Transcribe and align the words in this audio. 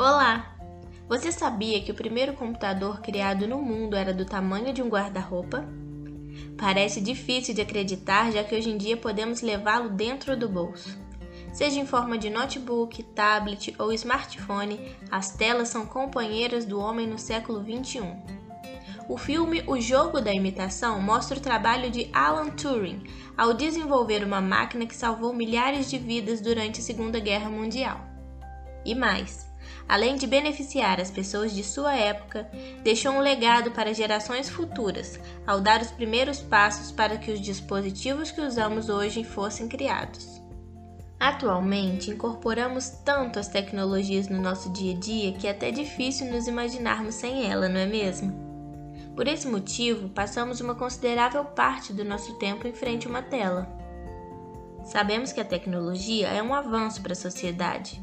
Olá! 0.00 0.56
Você 1.10 1.30
sabia 1.30 1.78
que 1.82 1.92
o 1.92 1.94
primeiro 1.94 2.32
computador 2.32 3.02
criado 3.02 3.46
no 3.46 3.60
mundo 3.60 3.94
era 3.94 4.14
do 4.14 4.24
tamanho 4.24 4.72
de 4.72 4.80
um 4.80 4.88
guarda-roupa? 4.88 5.68
Parece 6.56 7.02
difícil 7.02 7.54
de 7.54 7.60
acreditar, 7.60 8.32
já 8.32 8.42
que 8.42 8.54
hoje 8.54 8.70
em 8.70 8.78
dia 8.78 8.96
podemos 8.96 9.42
levá-lo 9.42 9.90
dentro 9.90 10.34
do 10.34 10.48
bolso. 10.48 10.98
Seja 11.52 11.78
em 11.78 11.84
forma 11.84 12.16
de 12.16 12.30
notebook, 12.30 13.02
tablet 13.02 13.74
ou 13.78 13.92
smartphone, 13.92 14.96
as 15.10 15.32
telas 15.32 15.68
são 15.68 15.84
companheiras 15.84 16.64
do 16.64 16.80
homem 16.80 17.06
no 17.06 17.18
século 17.18 17.62
XXI. 17.62 18.00
O 19.06 19.18
filme 19.18 19.62
O 19.66 19.78
Jogo 19.78 20.18
da 20.22 20.32
Imitação 20.32 20.98
mostra 21.02 21.36
o 21.36 21.42
trabalho 21.42 21.90
de 21.90 22.08
Alan 22.14 22.48
Turing 22.48 23.04
ao 23.36 23.52
desenvolver 23.52 24.24
uma 24.24 24.40
máquina 24.40 24.86
que 24.86 24.96
salvou 24.96 25.34
milhares 25.34 25.90
de 25.90 25.98
vidas 25.98 26.40
durante 26.40 26.80
a 26.80 26.82
Segunda 26.82 27.20
Guerra 27.20 27.50
Mundial. 27.50 28.00
E 28.82 28.94
mais, 28.94 29.49
além 29.90 30.14
de 30.14 30.24
beneficiar 30.24 31.00
as 31.00 31.10
pessoas 31.10 31.52
de 31.52 31.64
sua 31.64 31.92
época, 31.96 32.48
deixou 32.84 33.12
um 33.12 33.18
legado 33.18 33.72
para 33.72 33.92
gerações 33.92 34.48
futuras 34.48 35.18
ao 35.44 35.60
dar 35.60 35.82
os 35.82 35.90
primeiros 35.90 36.38
passos 36.38 36.92
para 36.92 37.16
que 37.16 37.32
os 37.32 37.40
dispositivos 37.40 38.30
que 38.30 38.40
usamos 38.40 38.88
hoje 38.88 39.24
fossem 39.24 39.66
criados. 39.66 40.40
Atualmente, 41.18 42.08
incorporamos 42.08 42.88
tanto 43.04 43.40
as 43.40 43.48
tecnologias 43.48 44.28
no 44.28 44.40
nosso 44.40 44.72
dia 44.72 44.94
a 44.94 44.96
dia 44.96 45.32
que 45.32 45.48
é 45.48 45.50
até 45.50 45.72
difícil 45.72 46.30
nos 46.30 46.46
imaginarmos 46.46 47.16
sem 47.16 47.50
ela, 47.50 47.68
não 47.68 47.80
é 47.80 47.86
mesmo? 47.86 48.32
Por 49.16 49.26
esse 49.26 49.48
motivo, 49.48 50.08
passamos 50.10 50.60
uma 50.60 50.76
considerável 50.76 51.44
parte 51.44 51.92
do 51.92 52.04
nosso 52.04 52.34
tempo 52.34 52.64
em 52.64 52.72
frente 52.72 53.08
a 53.08 53.10
uma 53.10 53.22
tela. 53.22 53.68
Sabemos 54.84 55.32
que 55.32 55.40
a 55.40 55.44
tecnologia 55.44 56.28
é 56.28 56.40
um 56.40 56.54
avanço 56.54 57.02
para 57.02 57.12
a 57.12 57.16
sociedade, 57.16 58.00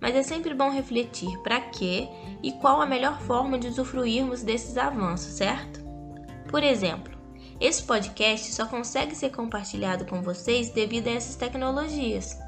mas 0.00 0.14
é 0.14 0.22
sempre 0.22 0.54
bom 0.54 0.70
refletir 0.70 1.38
para 1.42 1.60
que 1.60 2.08
e 2.42 2.52
qual 2.52 2.80
a 2.80 2.86
melhor 2.86 3.20
forma 3.20 3.58
de 3.58 3.68
usufruirmos 3.68 4.42
desses 4.42 4.76
avanços, 4.76 5.34
certo? 5.34 5.80
Por 6.48 6.62
exemplo, 6.62 7.12
esse 7.60 7.82
podcast 7.82 8.52
só 8.52 8.66
consegue 8.66 9.14
ser 9.14 9.30
compartilhado 9.30 10.06
com 10.06 10.22
vocês 10.22 10.70
devido 10.70 11.08
a 11.08 11.12
essas 11.12 11.36
tecnologias. 11.36 12.38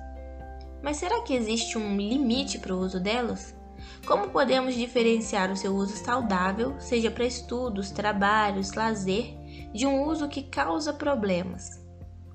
Mas 0.83 0.97
será 0.97 1.21
que 1.21 1.35
existe 1.35 1.77
um 1.77 1.97
limite 1.97 2.59
para 2.59 2.75
o 2.75 2.79
uso 2.79 2.99
delas? 2.99 3.55
Como 4.07 4.31
podemos 4.31 4.75
diferenciar 4.75 5.53
o 5.53 5.57
seu 5.57 5.75
uso 5.75 5.97
saudável, 5.97 6.75
seja 6.81 7.11
para 7.11 7.25
estudos, 7.25 7.91
trabalhos, 7.91 8.73
lazer, 8.73 9.37
de 9.73 9.87
um 9.87 10.05
uso 10.05 10.29
que 10.29 10.43
causa 10.43 10.93
problemas? 10.93 11.81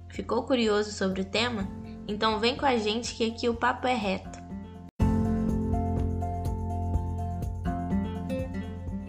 Ficou 0.10 0.44
curioso 0.44 0.92
sobre 0.92 1.22
o 1.22 1.26
tema? 1.26 1.68
Então 2.08 2.40
vem 2.40 2.56
com 2.56 2.66
a 2.66 2.78
gente 2.78 3.16
que 3.16 3.30
aqui 3.30 3.50
o 3.50 3.56
papo 3.56 3.86
é 3.88 3.94
reto. 3.94 4.47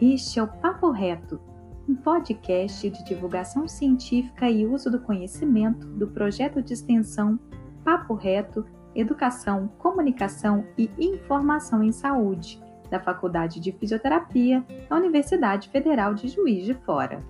Este 0.00 0.38
é 0.38 0.42
o 0.44 0.46
Papo 0.46 0.92
Reto, 0.92 1.41
um 1.88 1.96
podcast 1.96 2.88
de 2.88 3.04
divulgação 3.04 3.66
científica 3.66 4.48
e 4.48 4.64
uso 4.64 4.88
do 4.88 5.00
conhecimento 5.00 5.88
do 5.88 6.06
projeto 6.06 6.62
de 6.62 6.72
extensão 6.72 7.36
Papo 7.84 8.14
Reto 8.14 8.64
Educação, 8.94 9.66
Comunicação 9.76 10.64
e 10.78 10.88
Informação 10.96 11.82
em 11.82 11.91
Saúde, 11.91 12.62
da 12.88 13.00
Faculdade 13.00 13.58
de 13.58 13.72
Fisioterapia 13.72 14.64
da 14.88 14.94
Universidade 14.94 15.69
Federal 15.69 16.14
de 16.14 16.28
Juiz 16.28 16.64
de 16.64 16.74
Fora. 16.74 17.20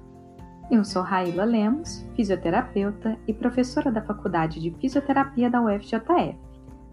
Eu 0.70 0.84
sou 0.84 1.00
Raíla 1.00 1.44
Lemos, 1.44 2.06
fisioterapeuta 2.14 3.18
e 3.26 3.32
professora 3.32 3.90
da 3.90 4.02
Faculdade 4.02 4.60
de 4.60 4.70
Fisioterapia 4.72 5.48
da 5.48 5.62
UFJF. 5.62 6.36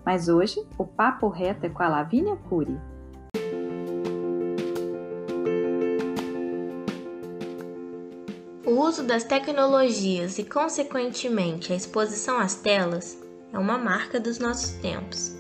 Mas 0.05 0.29
hoje 0.29 0.65
o 0.77 0.85
papo 0.85 1.27
reto 1.27 1.65
é 1.65 1.69
com 1.69 1.83
a 1.83 1.89
Lavínia 1.89 2.37
Cury. 2.47 2.79
Uso 8.95 9.04
das 9.04 9.26
tecnologias 9.26 10.39
e, 10.39 10.44
consequentemente, 10.45 11.73
a 11.73 11.76
exposição 11.76 12.39
às 12.39 12.56
telas 12.56 13.17
é 13.52 13.60
uma 13.60 13.78
marca 13.78 14.22
dos 14.22 14.39
nossos 14.39 14.70
tempos. 14.76 15.36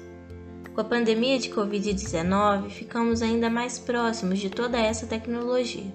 Com 0.73 0.81
a 0.81 0.83
pandemia 0.83 1.39
de 1.39 1.49
Covid-19, 1.51 2.69
ficamos 2.69 3.21
ainda 3.21 3.49
mais 3.49 3.79
próximos 3.79 4.39
de 4.39 4.49
toda 4.49 4.77
essa 4.77 5.07
tecnologia. 5.07 5.89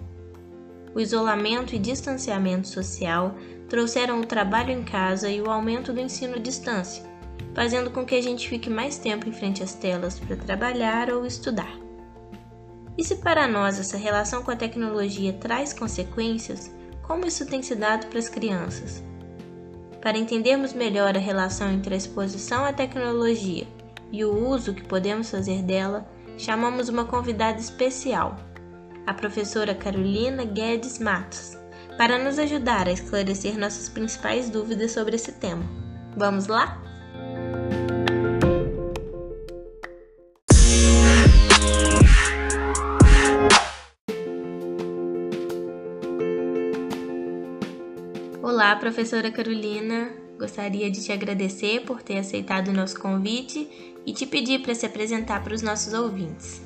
O 0.94 1.00
isolamento 1.00 1.74
e 1.74 1.78
distanciamento 1.78 2.66
social 2.66 3.34
trouxeram 3.68 4.22
o 4.22 4.26
trabalho 4.26 4.70
em 4.70 4.82
casa 4.82 5.28
e 5.28 5.42
o 5.42 5.50
aumento 5.50 5.92
do 5.92 6.00
ensino 6.00 6.36
à 6.36 6.38
distância, 6.38 7.04
fazendo 7.54 7.90
com 7.90 8.06
que 8.06 8.14
a 8.14 8.22
gente 8.22 8.48
fique 8.48 8.70
mais 8.70 8.96
tempo 8.96 9.28
em 9.28 9.32
frente 9.32 9.62
às 9.62 9.74
telas 9.74 10.18
para 10.18 10.34
trabalhar 10.34 11.10
ou 11.10 11.26
estudar. 11.26 11.78
E 12.96 13.04
se 13.04 13.16
para 13.16 13.46
nós 13.46 13.78
essa 13.78 13.98
relação 13.98 14.42
com 14.42 14.50
a 14.50 14.56
tecnologia 14.56 15.34
traz 15.34 15.74
consequências, 15.74 16.79
como 17.10 17.26
isso 17.26 17.44
tem 17.44 17.60
se 17.60 17.74
dado 17.74 18.06
para 18.06 18.20
as 18.20 18.28
crianças? 18.28 19.02
Para 20.00 20.16
entendermos 20.16 20.72
melhor 20.72 21.16
a 21.16 21.18
relação 21.18 21.68
entre 21.68 21.92
a 21.92 21.96
exposição 21.96 22.64
à 22.64 22.72
tecnologia 22.72 23.66
e 24.12 24.24
o 24.24 24.48
uso 24.48 24.72
que 24.72 24.86
podemos 24.86 25.28
fazer 25.28 25.60
dela, 25.60 26.08
chamamos 26.38 26.88
uma 26.88 27.04
convidada 27.04 27.58
especial, 27.58 28.36
a 29.08 29.12
professora 29.12 29.74
Carolina 29.74 30.44
Guedes 30.44 31.00
Matos, 31.00 31.58
para 31.98 32.16
nos 32.16 32.38
ajudar 32.38 32.86
a 32.86 32.92
esclarecer 32.92 33.58
nossas 33.58 33.88
principais 33.88 34.48
dúvidas 34.48 34.92
sobre 34.92 35.16
esse 35.16 35.32
tema. 35.32 35.64
Vamos 36.16 36.46
lá? 36.46 36.79
Professora 48.80 49.30
Carolina. 49.30 50.10
Gostaria 50.38 50.90
de 50.90 51.04
te 51.04 51.12
agradecer 51.12 51.82
por 51.82 52.02
ter 52.02 52.16
aceitado 52.16 52.68
o 52.68 52.72
nosso 52.72 52.98
convite 52.98 53.98
e 54.06 54.12
te 54.14 54.24
pedir 54.24 54.62
para 54.62 54.74
se 54.74 54.86
apresentar 54.86 55.44
para 55.44 55.54
os 55.54 55.60
nossos 55.60 55.92
ouvintes. 55.92 56.62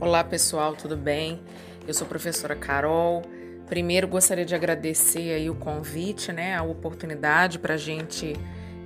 Olá, 0.00 0.24
pessoal, 0.24 0.74
tudo 0.74 0.96
bem? 0.96 1.42
Eu 1.86 1.92
sou 1.92 2.06
a 2.06 2.08
professora 2.08 2.56
Carol. 2.56 3.20
Primeiro, 3.66 4.08
gostaria 4.08 4.46
de 4.46 4.54
agradecer 4.54 5.34
aí 5.34 5.50
o 5.50 5.54
convite, 5.54 6.32
né, 6.32 6.56
a 6.56 6.62
oportunidade 6.62 7.58
para 7.58 7.74
a 7.74 7.76
gente 7.76 8.32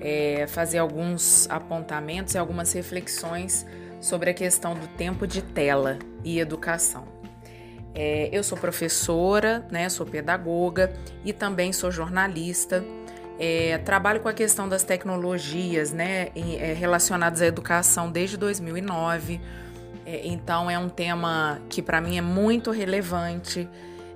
é, 0.01 0.49
fazer 0.49 0.79
alguns 0.79 1.49
apontamentos 1.49 2.35
e 2.35 2.39
algumas 2.39 2.73
reflexões 2.73 3.65
sobre 4.01 4.31
a 4.31 4.35
questão 4.35 4.75
do 4.75 4.89
tempo 4.97 5.29
de 5.29 5.41
tela 5.41 5.97
e 6.25 6.41
educação. 6.41 7.12
É, 7.95 8.29
eu 8.33 8.43
sou 8.43 8.57
professora, 8.57 9.67
né, 9.71 9.89
sou 9.89 10.07
pedagoga 10.07 10.93
e 11.25 11.33
também 11.33 11.73
sou 11.73 11.91
jornalista. 11.91 12.85
É, 13.39 13.79
trabalho 13.79 14.21
com 14.21 14.29
a 14.29 14.33
questão 14.33 14.69
das 14.69 14.83
tecnologias 14.83 15.93
né, 15.93 16.29
é, 16.35 16.73
relacionadas 16.73 17.43
à 17.43 17.47
educação 17.47 18.11
desde 18.11 18.37
2009. 18.37 19.41
É, 20.07 20.27
então, 20.27 20.71
é 20.71 20.79
um 20.79 20.89
tema 20.89 21.61
que 21.69 21.83
para 21.83 22.01
mim 22.01 22.17
é 22.17 22.21
muito 22.21 22.71
relevante. 22.71 23.69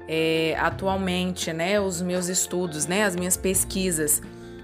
É, 0.09 0.57
atualmente, 0.59 1.53
né, 1.53 1.81
os 1.81 2.01
meus 2.01 2.29
estudos, 2.29 2.87
né, 2.87 3.05
as 3.05 3.17
minhas 3.17 3.37
pesquisas 3.37 4.23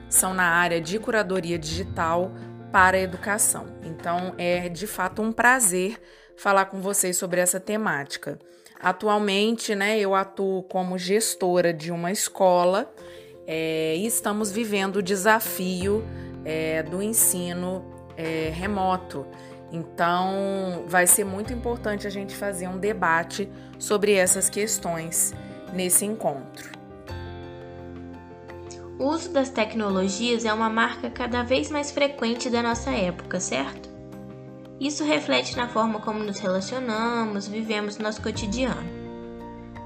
são 0.09 0.33
na 0.33 0.45
área 0.45 0.81
de 0.81 0.99
curadoria 0.99 1.59
digital 1.59 2.31
para 2.71 2.97
a 2.97 3.01
educação. 3.01 3.67
Então, 3.83 4.35
é 4.39 4.69
de 4.69 4.87
fato 4.87 5.21
um 5.21 5.33
prazer 5.33 6.01
falar 6.37 6.67
com 6.67 6.81
vocês 6.81 7.17
sobre 7.17 7.41
essa 7.41 7.59
temática. 7.59 8.39
Atualmente, 8.83 9.77
né, 9.77 9.97
eu 9.97 10.13
atuo 10.13 10.65
como 10.65 10.99
gestora 10.99 11.73
de 11.73 11.93
uma 11.93 12.11
escola 12.11 12.93
é, 13.47 13.95
e 13.97 14.05
estamos 14.05 14.51
vivendo 14.51 14.97
o 14.97 15.03
desafio 15.03 16.05
é, 16.45 16.83
do 16.83 17.01
ensino 17.01 17.85
é, 18.17 18.51
remoto. 18.53 19.25
Então, 19.71 20.85
vai 20.89 21.07
ser 21.07 21.25
muito 21.25 21.53
importante 21.53 22.09
a 22.09 22.11
gente 22.11 22.35
fazer 22.35 22.67
um 22.67 22.77
debate 22.77 23.49
sobre 23.79 24.15
essas 24.15 24.51
questões 24.51 25.33
nesse 25.73 26.05
encontro. 26.05 26.73
O 28.99 29.07
uso 29.07 29.31
das 29.31 29.49
tecnologias 29.49 30.45
é 30.45 30.53
uma 30.53 30.69
marca 30.69 31.09
cada 31.09 31.45
vez 31.45 31.71
mais 31.71 31.93
frequente 31.93 32.51
da 32.51 32.61
nossa 32.63 32.91
época, 32.91 33.39
certo? 33.39 33.92
Isso 34.83 35.05
reflete 35.05 35.57
na 35.57 35.69
forma 35.69 36.01
como 36.01 36.25
nos 36.25 36.41
relacionamos, 36.41 37.47
vivemos 37.47 37.99
nosso 37.99 38.21
cotidiano. 38.21 38.91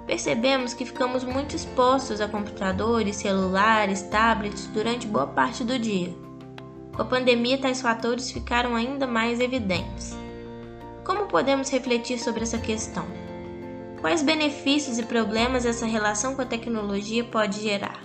Percebemos 0.06 0.72
que 0.72 0.86
ficamos 0.86 1.22
muito 1.22 1.54
expostos 1.54 2.18
a 2.18 2.26
computadores, 2.26 3.16
celulares, 3.16 4.00
tablets 4.04 4.66
durante 4.68 5.06
boa 5.06 5.26
parte 5.26 5.62
do 5.62 5.78
dia. 5.78 6.14
Com 6.94 7.02
a 7.02 7.04
pandemia, 7.04 7.58
tais 7.58 7.82
fatores 7.82 8.32
ficaram 8.32 8.74
ainda 8.74 9.06
mais 9.06 9.38
evidentes. 9.38 10.16
Como 11.04 11.26
podemos 11.26 11.68
refletir 11.68 12.18
sobre 12.18 12.44
essa 12.44 12.56
questão? 12.56 13.04
Quais 14.00 14.22
benefícios 14.22 14.98
e 14.98 15.02
problemas 15.02 15.66
essa 15.66 15.84
relação 15.84 16.34
com 16.34 16.40
a 16.40 16.46
tecnologia 16.46 17.22
pode 17.22 17.60
gerar? 17.60 18.02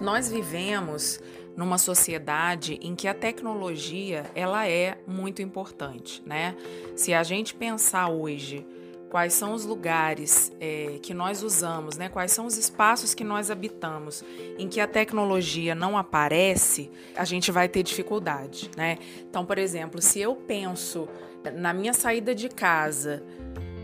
Nós 0.00 0.28
vivemos 0.28 1.20
numa 1.58 1.76
sociedade 1.76 2.78
em 2.80 2.94
que 2.94 3.08
a 3.08 3.12
tecnologia 3.12 4.30
ela 4.32 4.68
é 4.68 4.96
muito 5.08 5.42
importante, 5.42 6.22
né? 6.24 6.54
Se 6.94 7.12
a 7.12 7.24
gente 7.24 7.52
pensar 7.52 8.08
hoje 8.10 8.64
quais 9.10 9.32
são 9.34 9.54
os 9.54 9.64
lugares 9.64 10.52
é, 10.60 11.00
que 11.02 11.12
nós 11.12 11.42
usamos, 11.42 11.96
né? 11.96 12.08
quais 12.08 12.30
são 12.30 12.46
os 12.46 12.56
espaços 12.56 13.12
que 13.12 13.24
nós 13.24 13.50
habitamos 13.50 14.22
em 14.56 14.68
que 14.68 14.80
a 14.80 14.86
tecnologia 14.86 15.74
não 15.74 15.96
aparece, 15.96 16.90
a 17.16 17.24
gente 17.24 17.50
vai 17.50 17.68
ter 17.68 17.82
dificuldade. 17.82 18.70
Né? 18.76 18.98
Então, 19.28 19.44
por 19.44 19.58
exemplo, 19.58 20.00
se 20.00 20.20
eu 20.20 20.36
penso 20.36 21.08
na 21.54 21.72
minha 21.72 21.94
saída 21.94 22.34
de 22.34 22.50
casa, 22.50 23.22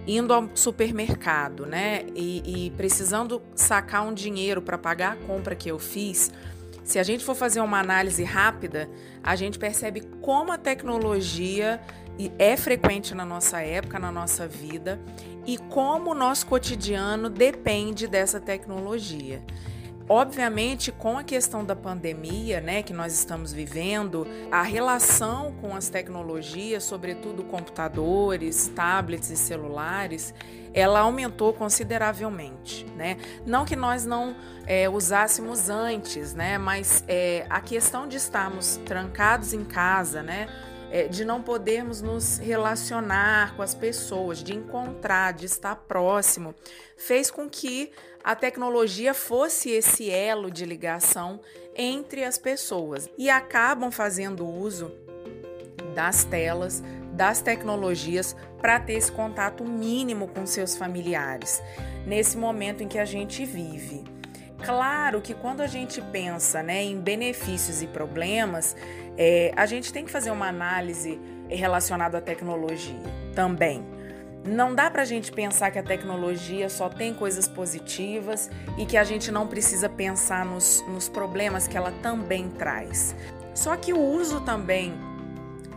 indo 0.06 0.32
ao 0.34 0.50
supermercado, 0.54 1.64
né, 1.64 2.04
e, 2.14 2.66
e 2.66 2.70
precisando 2.72 3.42
sacar 3.54 4.06
um 4.06 4.12
dinheiro 4.12 4.60
para 4.60 4.76
pagar 4.76 5.14
a 5.14 5.16
compra 5.16 5.54
que 5.54 5.70
eu 5.70 5.78
fiz, 5.78 6.30
se 6.84 6.98
a 6.98 7.02
gente 7.02 7.24
for 7.24 7.34
fazer 7.34 7.60
uma 7.60 7.80
análise 7.80 8.22
rápida, 8.22 8.88
a 9.22 9.34
gente 9.34 9.58
percebe 9.58 10.02
como 10.20 10.52
a 10.52 10.58
tecnologia 10.58 11.80
é 12.38 12.56
frequente 12.56 13.14
na 13.14 13.24
nossa 13.24 13.60
época, 13.60 13.98
na 13.98 14.12
nossa 14.12 14.46
vida, 14.46 15.00
e 15.46 15.58
como 15.58 16.10
o 16.10 16.14
nosso 16.14 16.46
cotidiano 16.46 17.28
depende 17.28 18.06
dessa 18.06 18.38
tecnologia. 18.38 19.42
Obviamente, 20.06 20.92
com 20.92 21.16
a 21.16 21.24
questão 21.24 21.64
da 21.64 21.74
pandemia, 21.74 22.60
né, 22.60 22.82
que 22.82 22.92
nós 22.92 23.14
estamos 23.14 23.54
vivendo, 23.54 24.26
a 24.52 24.62
relação 24.62 25.54
com 25.62 25.74
as 25.74 25.88
tecnologias, 25.88 26.84
sobretudo 26.84 27.42
computadores, 27.44 28.68
tablets 28.68 29.30
e 29.30 29.36
celulares, 29.36 30.34
ela 30.74 31.00
aumentou 31.00 31.54
consideravelmente, 31.54 32.84
né? 32.96 33.16
Não 33.46 33.64
que 33.64 33.76
nós 33.76 34.04
não 34.04 34.34
é, 34.66 34.88
usássemos 34.88 35.70
antes, 35.70 36.34
né? 36.34 36.58
Mas 36.58 37.04
é, 37.06 37.46
a 37.48 37.60
questão 37.60 38.08
de 38.08 38.16
estarmos 38.16 38.76
trancados 38.84 39.54
em 39.54 39.64
casa, 39.64 40.22
né? 40.22 40.48
É, 40.90 41.08
de 41.08 41.24
não 41.24 41.40
podermos 41.42 42.02
nos 42.02 42.38
relacionar 42.38 43.56
com 43.56 43.62
as 43.62 43.74
pessoas, 43.74 44.42
de 44.42 44.54
encontrar, 44.54 45.32
de 45.32 45.46
estar 45.46 45.74
próximo, 45.76 46.54
fez 46.96 47.30
com 47.30 47.48
que 47.48 47.90
a 48.22 48.34
tecnologia 48.34 49.12
fosse 49.12 49.70
esse 49.70 50.10
elo 50.10 50.50
de 50.50 50.64
ligação 50.64 51.40
entre 51.76 52.24
as 52.24 52.38
pessoas 52.38 53.08
e 53.18 53.28
acabam 53.28 53.90
fazendo 53.90 54.46
uso 54.46 54.92
das 55.94 56.24
telas, 56.24 56.82
das 57.14 57.40
tecnologias 57.40 58.36
para 58.60 58.78
ter 58.80 58.94
esse 58.94 59.10
contato 59.10 59.64
mínimo 59.64 60.28
com 60.28 60.44
seus 60.46 60.76
familiares 60.76 61.62
nesse 62.06 62.36
momento 62.36 62.82
em 62.82 62.88
que 62.88 62.98
a 62.98 63.04
gente 63.04 63.44
vive. 63.44 64.04
Claro 64.64 65.20
que 65.20 65.34
quando 65.34 65.60
a 65.60 65.66
gente 65.66 66.00
pensa 66.00 66.62
né, 66.62 66.82
em 66.82 66.98
benefícios 66.98 67.82
e 67.82 67.86
problemas, 67.86 68.74
é, 69.16 69.52
a 69.56 69.66
gente 69.66 69.92
tem 69.92 70.04
que 70.04 70.10
fazer 70.10 70.30
uma 70.30 70.48
análise 70.48 71.20
relacionada 71.48 72.18
à 72.18 72.20
tecnologia 72.20 73.02
também. 73.34 73.84
Não 74.46 74.74
dá 74.74 74.90
para 74.90 75.02
a 75.02 75.04
gente 75.06 75.32
pensar 75.32 75.70
que 75.70 75.78
a 75.78 75.82
tecnologia 75.82 76.68
só 76.68 76.88
tem 76.88 77.14
coisas 77.14 77.48
positivas 77.48 78.50
e 78.76 78.84
que 78.84 78.96
a 78.96 79.04
gente 79.04 79.30
não 79.30 79.46
precisa 79.46 79.88
pensar 79.88 80.44
nos, 80.44 80.84
nos 80.88 81.08
problemas 81.08 81.66
que 81.66 81.76
ela 81.76 81.92
também 82.02 82.48
traz. 82.50 83.14
Só 83.54 83.76
que 83.76 83.92
o 83.92 84.00
uso 84.00 84.40
também 84.42 84.94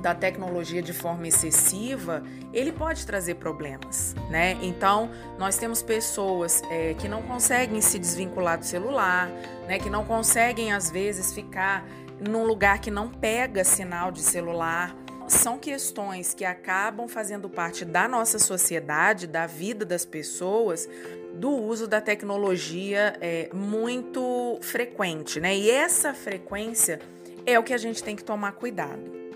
da 0.01 0.13
tecnologia 0.13 0.81
de 0.81 0.93
forma 0.93 1.27
excessiva, 1.27 2.23
ele 2.53 2.71
pode 2.71 3.05
trazer 3.05 3.35
problemas, 3.35 4.15
né? 4.29 4.57
Então, 4.61 5.09
nós 5.37 5.57
temos 5.57 5.81
pessoas 5.81 6.61
é, 6.69 6.93
que 6.93 7.07
não 7.07 7.21
conseguem 7.21 7.81
se 7.81 7.97
desvincular 7.97 8.57
do 8.57 8.65
celular, 8.65 9.29
né? 9.67 9.79
Que 9.79 9.89
não 9.89 10.05
conseguem, 10.05 10.71
às 10.71 10.89
vezes, 10.91 11.33
ficar 11.33 11.85
num 12.19 12.45
lugar 12.45 12.79
que 12.79 12.89
não 12.89 13.09
pega 13.09 13.63
sinal 13.63 14.11
de 14.11 14.21
celular 14.21 14.95
são 15.27 15.57
questões 15.57 16.33
que 16.33 16.45
acabam 16.45 17.07
fazendo 17.07 17.49
parte 17.49 17.83
da 17.83 18.07
nossa 18.07 18.39
sociedade, 18.39 19.27
da 19.27 19.45
vida 19.45 19.85
das 19.85 20.05
pessoas, 20.05 20.87
do 21.33 21.49
uso 21.49 21.85
da 21.85 21.99
tecnologia 21.99 23.15
é, 23.19 23.49
muito 23.53 24.57
frequente, 24.61 25.39
né? 25.39 25.55
E 25.55 25.69
essa 25.69 26.13
frequência 26.13 26.99
é 27.45 27.59
o 27.59 27.63
que 27.63 27.73
a 27.73 27.77
gente 27.77 28.01
tem 28.01 28.15
que 28.15 28.23
tomar 28.23 28.53
cuidado. 28.53 29.26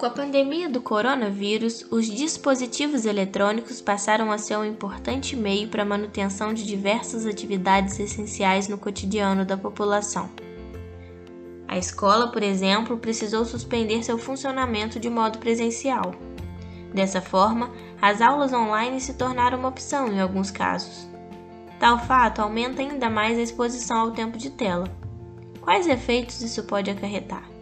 Com 0.00 0.06
a 0.06 0.10
pandemia 0.10 0.66
do 0.66 0.80
coronavírus, 0.80 1.84
os 1.90 2.06
dispositivos 2.06 3.04
eletrônicos 3.04 3.82
passaram 3.82 4.32
a 4.32 4.38
ser 4.38 4.56
um 4.56 4.64
importante 4.64 5.36
meio 5.36 5.68
para 5.68 5.82
a 5.82 5.84
manutenção 5.84 6.54
de 6.54 6.64
diversas 6.64 7.26
atividades 7.26 8.00
essenciais 8.00 8.66
no 8.66 8.78
cotidiano 8.78 9.44
da 9.44 9.58
população. 9.58 10.30
A 11.68 11.76
escola, 11.76 12.32
por 12.32 12.42
exemplo, 12.42 12.96
precisou 12.96 13.44
suspender 13.44 14.02
seu 14.02 14.16
funcionamento 14.16 14.98
de 14.98 15.10
modo 15.10 15.38
presencial. 15.38 16.14
Dessa 16.94 17.20
forma, 17.20 17.70
as 18.00 18.22
aulas 18.22 18.54
online 18.54 19.02
se 19.02 19.12
tornaram 19.12 19.58
uma 19.58 19.68
opção 19.68 20.10
em 20.10 20.18
alguns 20.18 20.50
casos. 20.50 21.06
Tal 21.78 21.98
fato 21.98 22.40
aumenta 22.40 22.80
ainda 22.80 23.10
mais 23.10 23.38
a 23.38 23.42
exposição 23.42 23.98
ao 23.98 24.12
tempo 24.12 24.38
de 24.38 24.48
tela. 24.48 24.88
Quais 25.60 25.86
efeitos 25.86 26.40
isso 26.40 26.62
pode 26.62 26.90
acarretar? 26.90 27.59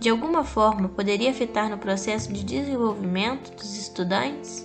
De 0.00 0.08
alguma 0.08 0.42
forma, 0.42 0.88
poderia 0.88 1.30
afetar 1.30 1.68
no 1.68 1.76
processo 1.76 2.32
de 2.32 2.42
desenvolvimento 2.42 3.54
dos 3.54 3.76
estudantes? 3.76 4.64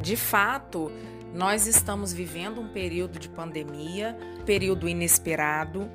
De 0.00 0.14
fato, 0.14 0.92
nós 1.34 1.66
estamos 1.66 2.12
vivendo 2.12 2.60
um 2.60 2.68
período 2.68 3.18
de 3.18 3.28
pandemia, 3.28 4.16
período 4.46 4.88
inesperado, 4.88 5.90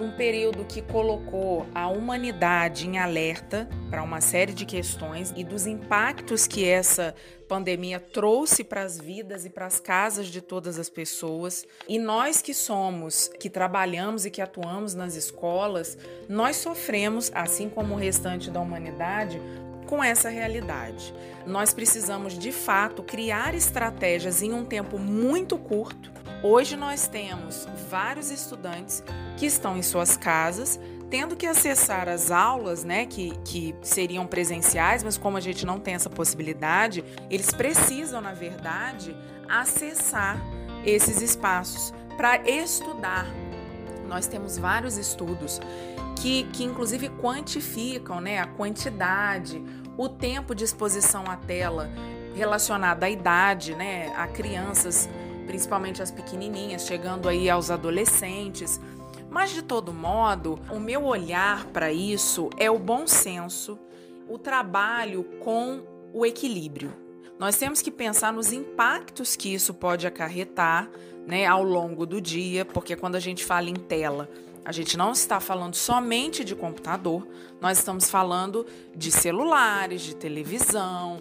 um 0.00 0.10
período 0.10 0.64
que 0.64 0.80
colocou 0.80 1.66
a 1.74 1.86
humanidade 1.88 2.88
em 2.88 2.98
alerta 2.98 3.68
para 3.90 4.02
uma 4.02 4.20
série 4.20 4.54
de 4.54 4.64
questões 4.64 5.32
e 5.36 5.44
dos 5.44 5.66
impactos 5.66 6.46
que 6.46 6.66
essa 6.66 7.14
pandemia 7.46 8.00
trouxe 8.00 8.64
para 8.64 8.82
as 8.82 8.98
vidas 8.98 9.44
e 9.44 9.50
para 9.50 9.66
as 9.66 9.78
casas 9.78 10.28
de 10.28 10.40
todas 10.40 10.78
as 10.78 10.88
pessoas. 10.88 11.66
E 11.86 11.98
nós 11.98 12.40
que 12.40 12.54
somos, 12.54 13.28
que 13.38 13.50
trabalhamos 13.50 14.24
e 14.24 14.30
que 14.30 14.40
atuamos 14.40 14.94
nas 14.94 15.16
escolas, 15.16 15.98
nós 16.28 16.56
sofremos, 16.56 17.30
assim 17.34 17.68
como 17.68 17.94
o 17.94 17.98
restante 17.98 18.50
da 18.50 18.60
humanidade, 18.60 19.40
com 19.90 20.02
essa 20.04 20.28
realidade. 20.28 21.12
Nós 21.44 21.74
precisamos, 21.74 22.38
de 22.38 22.52
fato, 22.52 23.02
criar 23.02 23.56
estratégias 23.56 24.40
em 24.40 24.52
um 24.52 24.64
tempo 24.64 24.96
muito 25.00 25.58
curto. 25.58 26.12
Hoje 26.44 26.76
nós 26.76 27.08
temos 27.08 27.66
vários 27.90 28.30
estudantes 28.30 29.02
que 29.36 29.46
estão 29.46 29.76
em 29.76 29.82
suas 29.82 30.16
casas, 30.16 30.78
tendo 31.10 31.34
que 31.34 31.44
acessar 31.44 32.08
as 32.08 32.30
aulas, 32.30 32.84
né, 32.84 33.04
que, 33.04 33.36
que 33.44 33.74
seriam 33.82 34.28
presenciais, 34.28 35.02
mas 35.02 35.18
como 35.18 35.36
a 35.36 35.40
gente 35.40 35.66
não 35.66 35.80
tem 35.80 35.94
essa 35.94 36.08
possibilidade, 36.08 37.04
eles 37.28 37.50
precisam, 37.50 38.20
na 38.20 38.32
verdade, 38.32 39.16
acessar 39.48 40.40
esses 40.86 41.20
espaços 41.20 41.92
para 42.16 42.48
estudar. 42.48 43.26
Nós 44.06 44.28
temos 44.28 44.56
vários 44.56 44.96
estudos 44.96 45.60
que, 46.20 46.44
que 46.52 46.64
inclusive 46.64 47.08
quantificam 47.08 48.20
né, 48.20 48.38
a 48.38 48.46
quantidade, 48.46 49.62
o 49.96 50.08
tempo 50.08 50.54
de 50.54 50.64
exposição 50.64 51.24
à 51.26 51.36
tela 51.36 51.90
relacionado 52.34 53.02
à 53.04 53.10
idade, 53.10 53.74
né, 53.74 54.12
a 54.16 54.26
crianças, 54.26 55.08
principalmente 55.46 56.02
as 56.02 56.10
pequenininhas, 56.10 56.86
chegando 56.86 57.28
aí 57.28 57.50
aos 57.50 57.70
adolescentes. 57.70 58.80
Mas 59.28 59.50
de 59.50 59.62
todo 59.62 59.92
modo, 59.92 60.58
o 60.70 60.78
meu 60.78 61.04
olhar 61.04 61.66
para 61.66 61.92
isso 61.92 62.50
é 62.56 62.70
o 62.70 62.78
bom 62.78 63.06
senso, 63.06 63.78
o 64.28 64.38
trabalho 64.38 65.24
com 65.40 65.82
o 66.12 66.24
equilíbrio. 66.24 66.92
Nós 67.38 67.56
temos 67.56 67.80
que 67.80 67.90
pensar 67.90 68.32
nos 68.32 68.52
impactos 68.52 69.34
que 69.34 69.52
isso 69.54 69.72
pode 69.72 70.06
acarretar 70.06 70.90
né, 71.26 71.46
ao 71.46 71.62
longo 71.62 72.04
do 72.04 72.20
dia, 72.20 72.64
porque 72.64 72.94
quando 72.96 73.16
a 73.16 73.20
gente 73.20 73.44
fala 73.44 73.70
em 73.70 73.74
tela, 73.74 74.28
a 74.70 74.72
gente 74.72 74.96
não 74.96 75.10
está 75.10 75.40
falando 75.40 75.74
somente 75.74 76.44
de 76.44 76.54
computador, 76.54 77.26
nós 77.60 77.78
estamos 77.78 78.08
falando 78.08 78.64
de 78.94 79.10
celulares, 79.10 80.00
de 80.00 80.14
televisão. 80.14 81.20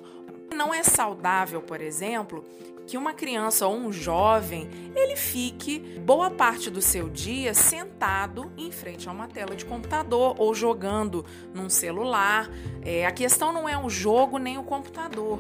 Não 0.54 0.72
é 0.72 0.84
saudável, 0.84 1.60
por 1.60 1.82
exemplo, 1.82 2.46
que 2.86 2.96
uma 2.96 3.12
criança 3.12 3.66
ou 3.66 3.76
um 3.76 3.92
jovem 3.92 4.70
ele 4.96 5.16
fique 5.16 5.80
boa 6.06 6.30
parte 6.30 6.70
do 6.70 6.80
seu 6.80 7.10
dia 7.10 7.56
sentado 7.56 8.52
em 8.56 8.72
frente 8.72 9.10
a 9.10 9.12
uma 9.12 9.28
tela 9.28 9.56
de 9.56 9.66
computador 9.66 10.36
ou 10.38 10.54
jogando 10.54 11.26
num 11.52 11.72
celular. 11.72 12.52
É, 12.84 13.04
a 13.04 13.12
questão 13.12 13.52
não 13.52 13.68
é 13.68 13.76
o 13.76 13.90
jogo 13.90 14.38
nem 14.38 14.60
o 14.60 14.64
computador. 14.64 15.40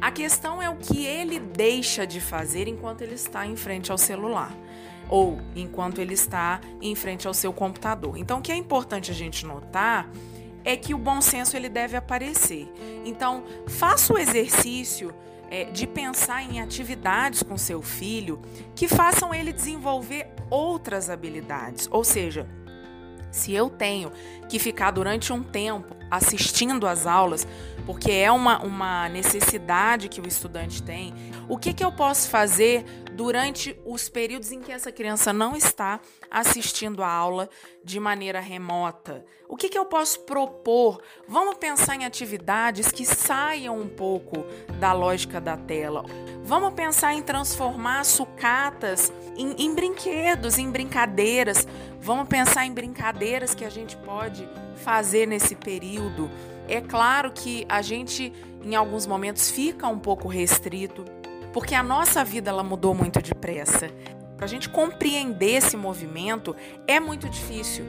A 0.00 0.12
questão 0.12 0.62
é 0.62 0.70
o 0.70 0.76
que 0.76 1.04
ele 1.04 1.40
deixa 1.40 2.06
de 2.06 2.20
fazer 2.20 2.68
enquanto 2.68 3.02
ele 3.02 3.14
está 3.14 3.44
em 3.44 3.56
frente 3.56 3.90
ao 3.90 3.98
celular 3.98 4.56
ou 5.08 5.38
enquanto 5.56 6.00
ele 6.00 6.14
está 6.14 6.60
em 6.80 6.94
frente 6.94 7.26
ao 7.26 7.34
seu 7.34 7.52
computador. 7.52 8.16
Então, 8.16 8.38
o 8.38 8.42
que 8.42 8.52
é 8.52 8.56
importante 8.56 9.10
a 9.10 9.14
gente 9.14 9.46
notar 9.46 10.08
é 10.64 10.76
que 10.76 10.92
o 10.92 10.98
bom 10.98 11.20
senso 11.20 11.56
ele 11.56 11.68
deve 11.68 11.96
aparecer. 11.96 12.70
Então, 13.04 13.44
faça 13.66 14.12
o 14.12 14.18
exercício 14.18 15.14
é, 15.50 15.64
de 15.64 15.86
pensar 15.86 16.42
em 16.42 16.60
atividades 16.60 17.42
com 17.42 17.56
seu 17.56 17.80
filho 17.80 18.40
que 18.74 18.86
façam 18.86 19.34
ele 19.34 19.52
desenvolver 19.52 20.28
outras 20.50 21.08
habilidades. 21.08 21.88
Ou 21.90 22.04
seja, 22.04 22.46
se 23.30 23.52
eu 23.52 23.68
tenho 23.68 24.12
que 24.48 24.58
ficar 24.58 24.90
durante 24.90 25.32
um 25.32 25.42
tempo 25.42 25.94
assistindo 26.10 26.86
às 26.86 27.06
aulas, 27.06 27.46
porque 27.84 28.10
é 28.10 28.30
uma, 28.30 28.62
uma 28.62 29.08
necessidade 29.08 30.08
que 30.08 30.20
o 30.20 30.26
estudante 30.26 30.82
tem, 30.82 31.14
o 31.48 31.56
que, 31.56 31.72
que 31.72 31.84
eu 31.84 31.92
posso 31.92 32.28
fazer 32.28 32.84
durante 33.18 33.76
os 33.84 34.08
períodos 34.08 34.52
em 34.52 34.60
que 34.60 34.70
essa 34.70 34.92
criança 34.92 35.32
não 35.32 35.56
está 35.56 35.98
assistindo 36.30 37.02
a 37.02 37.10
aula 37.10 37.50
de 37.82 37.98
maneira 37.98 38.38
remota? 38.38 39.24
O 39.48 39.56
que, 39.56 39.68
que 39.68 39.76
eu 39.76 39.84
posso 39.84 40.20
propor? 40.20 41.02
Vamos 41.26 41.56
pensar 41.56 41.96
em 41.96 42.04
atividades 42.04 42.92
que 42.92 43.04
saiam 43.04 43.76
um 43.76 43.88
pouco 43.88 44.46
da 44.78 44.92
lógica 44.92 45.40
da 45.40 45.56
tela. 45.56 46.04
Vamos 46.44 46.74
pensar 46.74 47.12
em 47.12 47.20
transformar 47.20 48.04
sucatas 48.04 49.12
em, 49.36 49.64
em 49.64 49.74
brinquedos, 49.74 50.56
em 50.56 50.70
brincadeiras. 50.70 51.66
Vamos 52.00 52.28
pensar 52.28 52.66
em 52.66 52.72
brincadeiras 52.72 53.52
que 53.52 53.64
a 53.64 53.70
gente 53.70 53.96
pode 53.96 54.48
fazer 54.76 55.26
nesse 55.26 55.56
período. 55.56 56.30
É 56.68 56.80
claro 56.80 57.32
que 57.32 57.66
a 57.68 57.82
gente, 57.82 58.32
em 58.62 58.76
alguns 58.76 59.08
momentos, 59.08 59.50
fica 59.50 59.88
um 59.88 59.98
pouco 59.98 60.28
restrito 60.28 61.17
porque 61.58 61.74
a 61.74 61.82
nossa 61.82 62.22
vida 62.22 62.50
ela 62.50 62.62
mudou 62.62 62.94
muito 62.94 63.20
depressa. 63.20 63.90
Para 64.36 64.44
a 64.44 64.48
gente 64.48 64.68
compreender 64.68 65.56
esse 65.56 65.76
movimento 65.76 66.54
é 66.86 67.00
muito 67.00 67.28
difícil, 67.28 67.84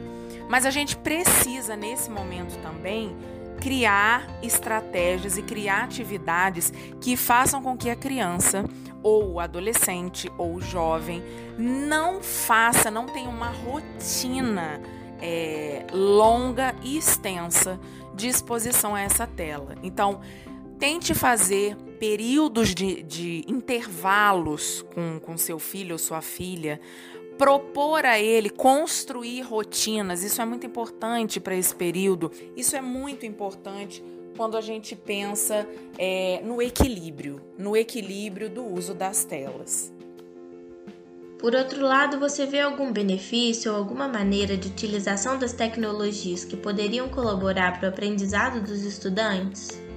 mas 0.48 0.66
a 0.66 0.72
gente 0.72 0.96
precisa 0.96 1.76
nesse 1.76 2.10
momento 2.10 2.60
também 2.62 3.16
criar 3.60 4.26
estratégias 4.42 5.38
e 5.38 5.42
criar 5.42 5.84
atividades 5.84 6.72
que 7.00 7.16
façam 7.16 7.62
com 7.62 7.76
que 7.76 7.88
a 7.88 7.94
criança 7.94 8.64
ou 9.04 9.34
o 9.34 9.38
adolescente 9.38 10.28
ou 10.36 10.56
o 10.56 10.60
jovem 10.60 11.22
não 11.56 12.20
faça, 12.20 12.90
não 12.90 13.06
tenha 13.06 13.30
uma 13.30 13.50
rotina 13.50 14.80
é, 15.22 15.86
longa 15.92 16.74
e 16.82 16.98
extensa 16.98 17.78
de 18.16 18.26
exposição 18.26 18.96
a 18.96 19.00
essa 19.00 19.28
tela. 19.28 19.76
Então, 19.80 20.20
tente 20.80 21.12
fazer 21.12 21.76
períodos 22.00 22.74
de, 22.74 23.02
de 23.02 23.44
intervalos 23.46 24.82
com, 24.94 25.20
com 25.20 25.36
seu 25.36 25.58
filho 25.58 25.92
ou 25.92 25.98
sua 25.98 26.22
filha, 26.22 26.80
propor 27.36 28.06
a 28.06 28.18
ele 28.18 28.48
construir 28.48 29.42
rotinas, 29.42 30.22
isso 30.22 30.40
é 30.40 30.44
muito 30.46 30.66
importante 30.66 31.38
para 31.38 31.54
esse 31.54 31.74
período, 31.74 32.32
isso 32.56 32.74
é 32.74 32.80
muito 32.80 33.26
importante 33.26 34.02
quando 34.36 34.56
a 34.56 34.60
gente 34.62 34.96
pensa 34.96 35.68
é, 35.98 36.40
no 36.42 36.62
equilíbrio, 36.62 37.42
no 37.58 37.76
equilíbrio 37.76 38.48
do 38.48 38.64
uso 38.64 38.94
das 38.94 39.22
telas. 39.22 39.92
Por 41.38 41.54
outro 41.54 41.82
lado, 41.82 42.18
você 42.18 42.46
vê 42.46 42.60
algum 42.60 42.90
benefício 42.90 43.72
ou 43.72 43.78
alguma 43.78 44.08
maneira 44.08 44.56
de 44.56 44.68
utilização 44.68 45.38
das 45.38 45.52
tecnologias 45.52 46.44
que 46.44 46.56
poderiam 46.56 47.08
colaborar 47.08 47.78
para 47.78 47.88
o 47.88 47.92
aprendizado 47.92 48.62
dos 48.62 48.82
estudantes? 48.82 49.89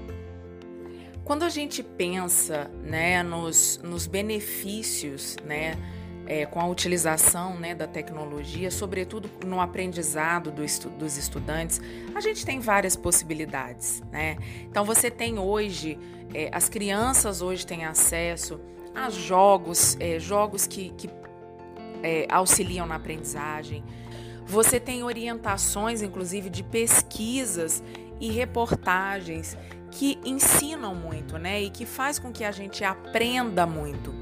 Quando 1.23 1.43
a 1.43 1.49
gente 1.49 1.81
pensa 1.81 2.69
né, 2.83 3.23
nos, 3.23 3.79
nos 3.81 4.07
benefícios 4.07 5.37
né, 5.45 5.77
é, 6.25 6.45
com 6.45 6.59
a 6.59 6.67
utilização 6.67 7.57
né, 7.57 7.73
da 7.73 7.87
tecnologia, 7.87 8.69
sobretudo 8.69 9.29
no 9.45 9.61
aprendizado 9.61 10.51
do 10.51 10.65
estu 10.65 10.89
dos 10.89 11.17
estudantes, 11.17 11.79
a 12.13 12.19
gente 12.19 12.45
tem 12.45 12.59
várias 12.59 12.97
possibilidades. 12.97 14.03
Né? 14.11 14.37
Então, 14.63 14.83
você 14.83 15.09
tem 15.09 15.39
hoje, 15.39 15.97
é, 16.33 16.49
as 16.51 16.67
crianças 16.67 17.41
hoje 17.41 17.65
têm 17.65 17.85
acesso 17.85 18.59
a 18.93 19.09
jogos, 19.09 19.95
é, 20.01 20.19
jogos 20.19 20.67
que, 20.67 20.89
que 20.97 21.09
é, 22.03 22.27
auxiliam 22.29 22.85
na 22.85 22.95
aprendizagem. 22.95 23.81
Você 24.45 24.77
tem 24.77 25.03
orientações, 25.03 26.01
inclusive, 26.01 26.49
de 26.49 26.63
pesquisas 26.63 27.81
e 28.19 28.29
reportagens 28.29 29.57
que 29.93 30.19
ensinam 30.25 30.95
muito, 30.95 31.37
né? 31.37 31.61
E 31.61 31.69
que 31.69 31.85
faz 31.85 32.17
com 32.17 32.31
que 32.31 32.43
a 32.43 32.51
gente 32.51 32.83
aprenda 32.83 33.65
muito. 33.65 34.13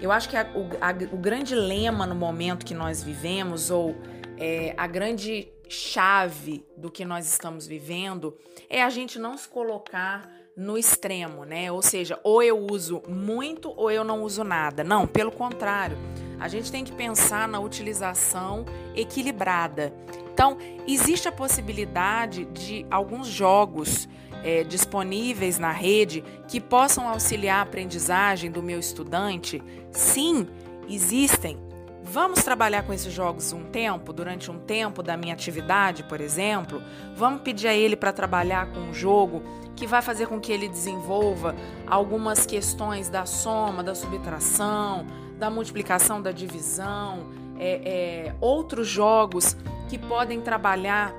Eu 0.00 0.12
acho 0.12 0.28
que 0.28 0.36
a, 0.36 0.46
o, 0.54 0.68
a, 0.80 1.14
o, 1.14 1.16
grande 1.16 1.54
lema 1.54 2.06
no 2.06 2.14
momento 2.14 2.64
que 2.64 2.74
nós 2.74 3.02
vivemos, 3.02 3.70
ou 3.70 3.96
é, 4.38 4.72
a 4.76 4.86
grande 4.86 5.48
chave 5.68 6.64
do 6.76 6.90
que 6.90 7.04
nós 7.04 7.26
estamos 7.26 7.66
vivendo, 7.66 8.36
é 8.68 8.82
a 8.82 8.90
gente 8.90 9.18
não 9.18 9.36
se 9.36 9.48
colocar 9.48 10.30
no 10.56 10.78
extremo, 10.78 11.44
né? 11.44 11.72
Ou 11.72 11.82
seja, 11.82 12.20
ou 12.22 12.42
eu 12.42 12.56
uso 12.70 13.02
muito 13.08 13.72
ou 13.76 13.90
eu 13.90 14.04
não 14.04 14.22
uso 14.22 14.44
nada. 14.44 14.84
Não, 14.84 15.06
pelo 15.06 15.32
contrário. 15.32 15.96
A 16.38 16.46
gente 16.48 16.70
tem 16.70 16.84
que 16.84 16.92
pensar 16.92 17.48
na 17.48 17.58
utilização 17.58 18.64
equilibrada. 18.94 19.92
Então, 20.32 20.58
existe 20.86 21.28
a 21.28 21.32
possibilidade 21.32 22.44
de 22.46 22.86
alguns 22.90 23.26
jogos 23.26 24.08
é, 24.44 24.62
disponíveis 24.62 25.58
na 25.58 25.72
rede 25.72 26.22
que 26.46 26.60
possam 26.60 27.08
auxiliar 27.08 27.60
a 27.60 27.62
aprendizagem 27.62 28.50
do 28.50 28.62
meu 28.62 28.78
estudante? 28.78 29.62
Sim, 29.90 30.46
existem. 30.88 31.58
Vamos 32.02 32.44
trabalhar 32.44 32.82
com 32.82 32.92
esses 32.92 33.10
jogos 33.10 33.50
um 33.54 33.64
tempo, 33.64 34.12
durante 34.12 34.50
um 34.50 34.58
tempo 34.58 35.02
da 35.02 35.16
minha 35.16 35.32
atividade, 35.32 36.04
por 36.04 36.20
exemplo? 36.20 36.82
Vamos 37.16 37.40
pedir 37.40 37.66
a 37.66 37.74
ele 37.74 37.96
para 37.96 38.12
trabalhar 38.12 38.70
com 38.70 38.80
um 38.80 38.92
jogo 38.92 39.42
que 39.74 39.86
vai 39.86 40.02
fazer 40.02 40.26
com 40.26 40.38
que 40.38 40.52
ele 40.52 40.68
desenvolva 40.68 41.56
algumas 41.86 42.44
questões 42.44 43.08
da 43.08 43.24
soma, 43.24 43.82
da 43.82 43.94
subtração, 43.94 45.06
da 45.38 45.48
multiplicação, 45.48 46.20
da 46.20 46.30
divisão, 46.30 47.30
é, 47.58 48.28
é, 48.28 48.34
outros 48.38 48.86
jogos 48.86 49.56
que 49.88 49.98
podem 49.98 50.42
trabalhar 50.42 51.14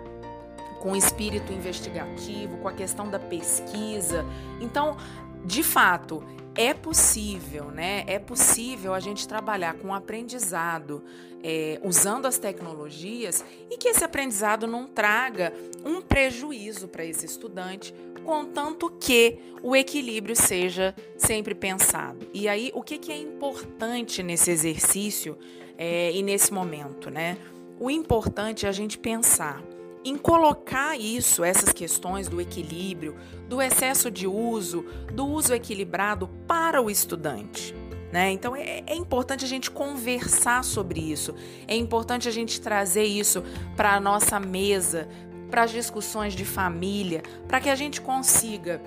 com 0.79 0.91
o 0.91 0.95
espírito 0.95 1.51
investigativo, 1.51 2.57
com 2.57 2.67
a 2.67 2.73
questão 2.73 3.09
da 3.09 3.19
pesquisa. 3.19 4.25
Então, 4.59 4.97
de 5.43 5.63
fato, 5.63 6.23
é 6.55 6.73
possível, 6.73 7.65
né? 7.65 8.03
É 8.07 8.17
possível 8.17 8.93
a 8.93 8.99
gente 8.99 9.27
trabalhar 9.27 9.75
com 9.75 9.93
aprendizado 9.93 11.03
é, 11.43 11.79
usando 11.83 12.25
as 12.25 12.39
tecnologias 12.39 13.43
e 13.69 13.77
que 13.77 13.89
esse 13.89 14.03
aprendizado 14.03 14.65
não 14.65 14.87
traga 14.87 15.53
um 15.83 16.01
prejuízo 16.01 16.87
para 16.87 17.05
esse 17.05 17.25
estudante, 17.25 17.93
contanto 18.23 18.89
que 18.89 19.37
o 19.61 19.75
equilíbrio 19.75 20.35
seja 20.35 20.95
sempre 21.17 21.53
pensado. 21.53 22.27
E 22.33 22.47
aí, 22.47 22.71
o 22.73 22.81
que, 22.81 22.97
que 22.97 23.11
é 23.11 23.17
importante 23.17 24.23
nesse 24.23 24.49
exercício 24.49 25.37
é, 25.77 26.11
e 26.11 26.23
nesse 26.23 26.53
momento, 26.53 27.09
né? 27.09 27.37
O 27.79 27.91
importante 27.91 28.65
é 28.65 28.69
a 28.69 28.71
gente 28.71 28.97
pensar 28.97 29.61
em 30.05 30.15
colocar 30.15 30.95
isso, 30.95 31.43
essas 31.43 31.73
questões 31.73 32.27
do 32.27 32.39
equilíbrio, 32.39 33.15
do 33.49 33.59
excesso 33.59 34.11
de 34.11 34.27
uso, 34.27 34.85
do 35.11 35.25
uso 35.25 35.51
equilibrado 35.51 36.29
para 36.47 36.79
o 36.79 36.91
estudante. 36.91 37.73
Né? 38.11 38.31
Então 38.31 38.55
é, 38.55 38.83
é, 38.85 38.95
importante 38.95 39.43
a 39.43 39.47
gente 39.47 39.71
conversar 39.71 40.63
sobre 40.63 41.01
isso, 41.01 41.33
é 41.67 41.75
importante 41.75 42.29
a 42.29 42.31
gente 42.31 42.61
trazer 42.61 43.03
isso 43.03 43.43
para 43.75 43.95
a 43.95 43.99
nossa 43.99 44.39
mesa, 44.39 45.09
para 45.49 45.63
as 45.63 45.71
discussões 45.71 46.33
de 46.35 46.45
família, 46.45 47.23
para 47.47 47.59
que 47.59 47.69
a 47.69 47.75
gente 47.75 47.99
consiga 47.99 48.81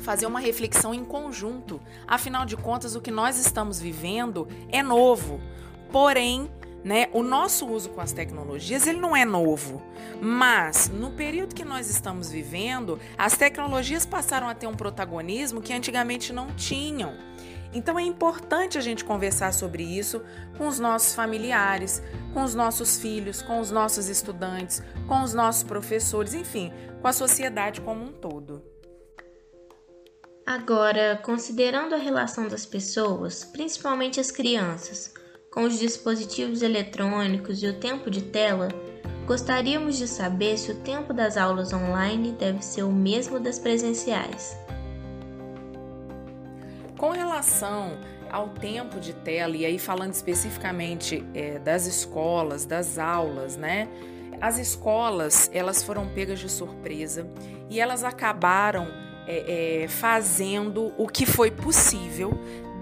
fazer 0.00 0.26
uma 0.26 0.40
reflexão 0.40 0.92
em 0.92 1.04
conjunto. 1.04 1.80
Afinal 2.06 2.44
de 2.44 2.56
contas, 2.56 2.96
o 2.96 3.00
que 3.00 3.12
nós 3.12 3.38
estamos 3.38 3.80
vivendo 3.80 4.48
é 4.70 4.82
novo, 4.82 5.40
porém 5.92 6.50
né? 6.84 7.08
O 7.12 7.22
nosso 7.22 7.66
uso 7.66 7.90
com 7.90 8.00
as 8.00 8.12
tecnologias 8.12 8.86
ele 8.86 9.00
não 9.00 9.16
é 9.16 9.24
novo, 9.24 9.82
mas 10.20 10.88
no 10.88 11.12
período 11.12 11.54
que 11.54 11.64
nós 11.64 11.88
estamos 11.88 12.30
vivendo, 12.30 12.98
as 13.16 13.36
tecnologias 13.36 14.04
passaram 14.04 14.48
a 14.48 14.54
ter 14.54 14.66
um 14.66 14.74
protagonismo 14.74 15.62
que 15.62 15.72
antigamente 15.72 16.32
não 16.32 16.54
tinham. 16.54 17.14
Então 17.74 17.98
é 17.98 18.02
importante 18.02 18.76
a 18.76 18.80
gente 18.80 19.04
conversar 19.04 19.52
sobre 19.52 19.82
isso 19.82 20.22
com 20.58 20.68
os 20.68 20.78
nossos 20.78 21.14
familiares, 21.14 22.02
com 22.34 22.42
os 22.42 22.54
nossos 22.54 22.98
filhos, 22.98 23.40
com 23.40 23.60
os 23.60 23.70
nossos 23.70 24.08
estudantes, 24.08 24.82
com 25.08 25.22
os 25.22 25.32
nossos 25.32 25.62
professores, 25.62 26.34
enfim, 26.34 26.70
com 27.00 27.08
a 27.08 27.12
sociedade 27.12 27.80
como 27.80 28.04
um 28.04 28.12
todo. 28.12 28.62
Agora, 30.44 31.18
considerando 31.24 31.94
a 31.94 31.98
relação 31.98 32.48
das 32.48 32.66
pessoas, 32.66 33.44
principalmente 33.44 34.20
as 34.20 34.30
crianças, 34.30 35.14
com 35.52 35.64
os 35.64 35.78
dispositivos 35.78 36.62
eletrônicos 36.62 37.62
e 37.62 37.66
o 37.66 37.74
tempo 37.74 38.10
de 38.10 38.22
tela, 38.22 38.68
gostaríamos 39.26 39.98
de 39.98 40.08
saber 40.08 40.56
se 40.56 40.72
o 40.72 40.76
tempo 40.76 41.12
das 41.12 41.36
aulas 41.36 41.72
online 41.74 42.32
deve 42.32 42.64
ser 42.64 42.82
o 42.82 42.90
mesmo 42.90 43.38
das 43.38 43.58
presenciais. 43.58 44.56
Com 46.98 47.10
relação 47.10 47.98
ao 48.30 48.48
tempo 48.48 48.98
de 48.98 49.12
tela, 49.12 49.54
e 49.54 49.66
aí 49.66 49.78
falando 49.78 50.14
especificamente 50.14 51.22
é, 51.34 51.58
das 51.58 51.86
escolas, 51.86 52.64
das 52.64 52.98
aulas, 52.98 53.56
né? 53.56 53.88
As 54.40 54.58
escolas 54.58 55.50
elas 55.52 55.82
foram 55.82 56.08
pegas 56.08 56.40
de 56.40 56.48
surpresa 56.48 57.28
e 57.68 57.78
elas 57.78 58.02
acabaram 58.02 58.88
é, 59.26 59.82
é, 59.82 59.88
fazendo 59.88 60.94
o 60.96 61.06
que 61.06 61.26
foi 61.26 61.50
possível 61.50 62.32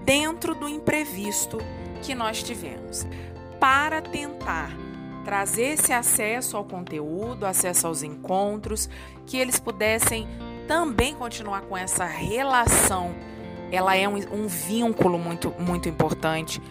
dentro 0.05 0.55
do 0.55 0.69
imprevisto 0.69 1.57
que 2.01 2.15
nós 2.15 2.41
tivemos, 2.43 3.05
para 3.59 4.01
tentar 4.01 4.71
trazer 5.23 5.73
esse 5.73 5.93
acesso 5.93 6.57
ao 6.57 6.65
conteúdo, 6.65 7.45
acesso 7.45 7.87
aos 7.87 8.03
encontros, 8.03 8.89
que 9.25 9.37
eles 9.37 9.59
pudessem 9.59 10.27
também 10.67 11.15
continuar 11.15 11.61
com 11.61 11.77
essa 11.77 12.05
relação. 12.05 13.13
Ela 13.71 13.95
é 13.95 14.07
um, 14.07 14.15
um 14.15 14.47
vínculo 14.47 15.17
muito, 15.17 15.53
muito 15.59 15.87
importante 15.87 16.61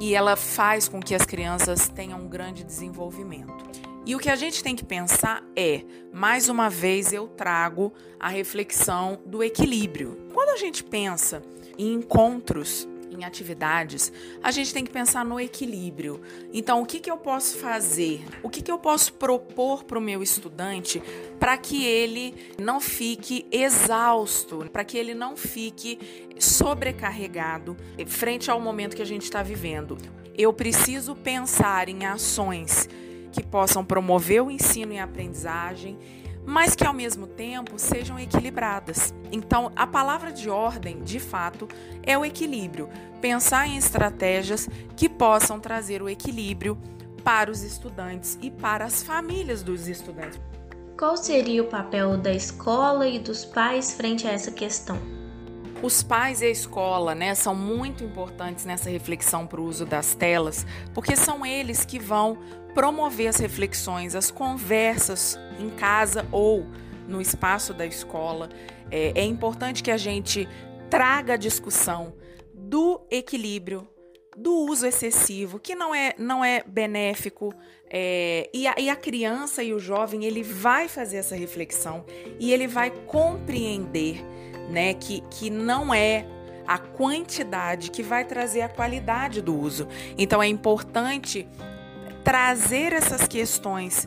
e 0.00 0.14
ela 0.14 0.34
faz 0.34 0.88
com 0.88 1.00
que 1.00 1.14
as 1.14 1.24
crianças 1.24 1.88
tenham 1.88 2.20
um 2.20 2.28
grande 2.28 2.64
desenvolvimento. 2.64 3.64
E 4.06 4.16
o 4.16 4.18
que 4.18 4.30
a 4.30 4.36
gente 4.36 4.62
tem 4.62 4.74
que 4.74 4.84
pensar 4.84 5.44
é, 5.54 5.82
mais 6.12 6.48
uma 6.48 6.70
vez 6.70 7.12
eu 7.12 7.28
trago 7.28 7.92
a 8.18 8.28
reflexão 8.28 9.20
do 9.26 9.42
equilíbrio. 9.42 10.16
Quando 10.32 10.48
a 10.50 10.56
gente 10.56 10.82
pensa 10.82 11.42
em 11.78 11.92
encontros, 11.92 12.88
em 13.10 13.24
atividades, 13.24 14.12
a 14.42 14.50
gente 14.50 14.72
tem 14.72 14.84
que 14.84 14.90
pensar 14.90 15.24
no 15.24 15.40
equilíbrio. 15.40 16.20
Então, 16.52 16.80
o 16.80 16.86
que, 16.86 17.00
que 17.00 17.10
eu 17.10 17.16
posso 17.16 17.56
fazer? 17.58 18.24
O 18.42 18.48
que, 18.48 18.62
que 18.62 18.70
eu 18.70 18.78
posso 18.78 19.12
propor 19.14 19.84
para 19.84 19.98
o 19.98 20.00
meu 20.00 20.22
estudante 20.22 21.02
para 21.38 21.56
que 21.56 21.84
ele 21.84 22.34
não 22.58 22.80
fique 22.80 23.46
exausto, 23.50 24.68
para 24.72 24.84
que 24.84 24.96
ele 24.96 25.14
não 25.14 25.36
fique 25.36 25.98
sobrecarregado 26.38 27.76
frente 28.06 28.50
ao 28.50 28.60
momento 28.60 28.96
que 28.96 29.02
a 29.02 29.06
gente 29.06 29.24
está 29.24 29.42
vivendo? 29.42 29.98
Eu 30.36 30.52
preciso 30.52 31.14
pensar 31.14 31.88
em 31.88 32.06
ações 32.06 32.88
que 33.32 33.42
possam 33.42 33.84
promover 33.84 34.42
o 34.42 34.50
ensino 34.50 34.92
e 34.92 34.98
a 34.98 35.04
aprendizagem, 35.04 35.98
mas 36.46 36.74
que 36.74 36.84
ao 36.84 36.92
mesmo 36.92 37.26
tempo 37.26 37.78
sejam 37.78 38.18
equilibradas. 38.18 39.14
Então, 39.30 39.70
a 39.76 39.86
palavra 39.86 40.32
de 40.32 40.48
ordem, 40.50 41.02
de 41.02 41.20
fato, 41.20 41.68
é 42.02 42.16
o 42.16 42.24
equilíbrio. 42.24 42.88
Pensar 43.20 43.66
em 43.66 43.76
estratégias 43.76 44.68
que 44.96 45.08
possam 45.08 45.60
trazer 45.60 46.02
o 46.02 46.08
equilíbrio 46.08 46.78
para 47.22 47.50
os 47.50 47.62
estudantes 47.62 48.38
e 48.40 48.50
para 48.50 48.84
as 48.84 49.02
famílias 49.02 49.62
dos 49.62 49.88
estudantes. 49.88 50.40
Qual 50.98 51.16
seria 51.16 51.62
o 51.62 51.66
papel 51.66 52.16
da 52.18 52.32
escola 52.32 53.06
e 53.08 53.18
dos 53.18 53.44
pais 53.44 53.94
frente 53.94 54.26
a 54.26 54.32
essa 54.32 54.50
questão? 54.50 54.98
Os 55.82 56.02
pais 56.02 56.42
e 56.42 56.44
a 56.44 56.50
escola 56.50 57.14
né, 57.14 57.34
são 57.34 57.54
muito 57.54 58.04
importantes 58.04 58.66
nessa 58.66 58.90
reflexão 58.90 59.46
para 59.46 59.58
o 59.58 59.64
uso 59.64 59.86
das 59.86 60.14
telas, 60.14 60.66
porque 60.92 61.16
são 61.16 61.46
eles 61.46 61.86
que 61.86 61.98
vão 61.98 62.36
promover 62.74 63.28
as 63.28 63.36
reflexões, 63.36 64.14
as 64.14 64.30
conversas 64.30 65.38
em 65.58 65.70
casa 65.70 66.26
ou 66.30 66.66
no 67.06 67.20
espaço 67.20 67.74
da 67.74 67.86
escola. 67.86 68.48
É, 68.90 69.12
é 69.14 69.24
importante 69.24 69.82
que 69.82 69.90
a 69.90 69.96
gente 69.96 70.48
traga 70.88 71.34
a 71.34 71.36
discussão 71.36 72.14
do 72.54 73.00
equilíbrio, 73.10 73.86
do 74.36 74.54
uso 74.54 74.86
excessivo, 74.86 75.58
que 75.58 75.74
não 75.74 75.94
é, 75.94 76.14
não 76.18 76.44
é 76.44 76.62
benéfico. 76.66 77.52
É, 77.90 78.48
e, 78.54 78.66
a, 78.66 78.74
e 78.78 78.88
a 78.88 78.96
criança 78.96 79.62
e 79.62 79.72
o 79.72 79.78
jovem, 79.78 80.24
ele 80.24 80.42
vai 80.42 80.88
fazer 80.88 81.16
essa 81.16 81.34
reflexão 81.34 82.04
e 82.38 82.52
ele 82.52 82.66
vai 82.66 82.90
compreender 83.06 84.24
né, 84.70 84.94
que, 84.94 85.20
que 85.22 85.50
não 85.50 85.92
é 85.92 86.24
a 86.66 86.78
quantidade 86.78 87.90
que 87.90 88.02
vai 88.02 88.24
trazer 88.24 88.60
a 88.62 88.68
qualidade 88.68 89.42
do 89.42 89.56
uso. 89.56 89.88
Então 90.16 90.40
é 90.40 90.46
importante 90.46 91.48
trazer 92.24 92.92
essas 92.92 93.26
questões 93.26 94.04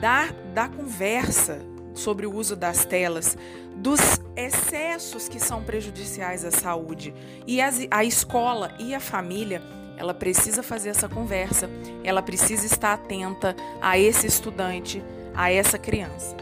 da, 0.00 0.28
da 0.52 0.68
conversa 0.68 1.60
sobre 1.94 2.26
o 2.26 2.34
uso 2.34 2.56
das 2.56 2.84
telas, 2.84 3.36
dos 3.76 4.00
excessos 4.36 5.28
que 5.28 5.38
são 5.38 5.62
prejudiciais 5.62 6.44
à 6.44 6.50
saúde. 6.50 7.14
E 7.46 7.60
as, 7.60 7.86
a 7.90 8.04
escola 8.04 8.74
e 8.78 8.94
a 8.94 9.00
família, 9.00 9.62
ela 9.96 10.12
precisa 10.12 10.62
fazer 10.62 10.90
essa 10.90 11.08
conversa, 11.08 11.70
ela 12.02 12.20
precisa 12.20 12.66
estar 12.66 12.94
atenta 12.94 13.54
a 13.80 13.98
esse 13.98 14.26
estudante, 14.26 15.02
a 15.34 15.50
essa 15.50 15.78
criança. 15.78 16.36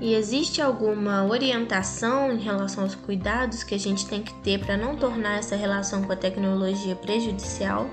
E 0.00 0.14
existe 0.14 0.62
alguma 0.62 1.24
orientação 1.24 2.30
em 2.30 2.38
relação 2.38 2.84
aos 2.84 2.94
cuidados 2.94 3.64
que 3.64 3.74
a 3.74 3.78
gente 3.78 4.06
tem 4.06 4.22
que 4.22 4.32
ter 4.42 4.60
para 4.64 4.76
não 4.76 4.96
tornar 4.96 5.38
essa 5.38 5.56
relação 5.56 6.04
com 6.04 6.12
a 6.12 6.16
tecnologia 6.16 6.94
prejudicial? 6.94 7.90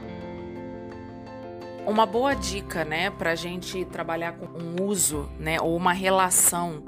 Uma 1.88 2.08
boa 2.08 2.34
dica, 2.34 2.84
né, 2.84 3.12
para 3.12 3.32
a 3.32 3.36
gente 3.36 3.86
trabalhar 3.86 4.34
com 4.34 4.48
um 4.48 4.84
uso, 4.84 5.30
né, 5.40 5.62
ou 5.62 5.76
uma 5.78 5.94
relação 5.94 6.84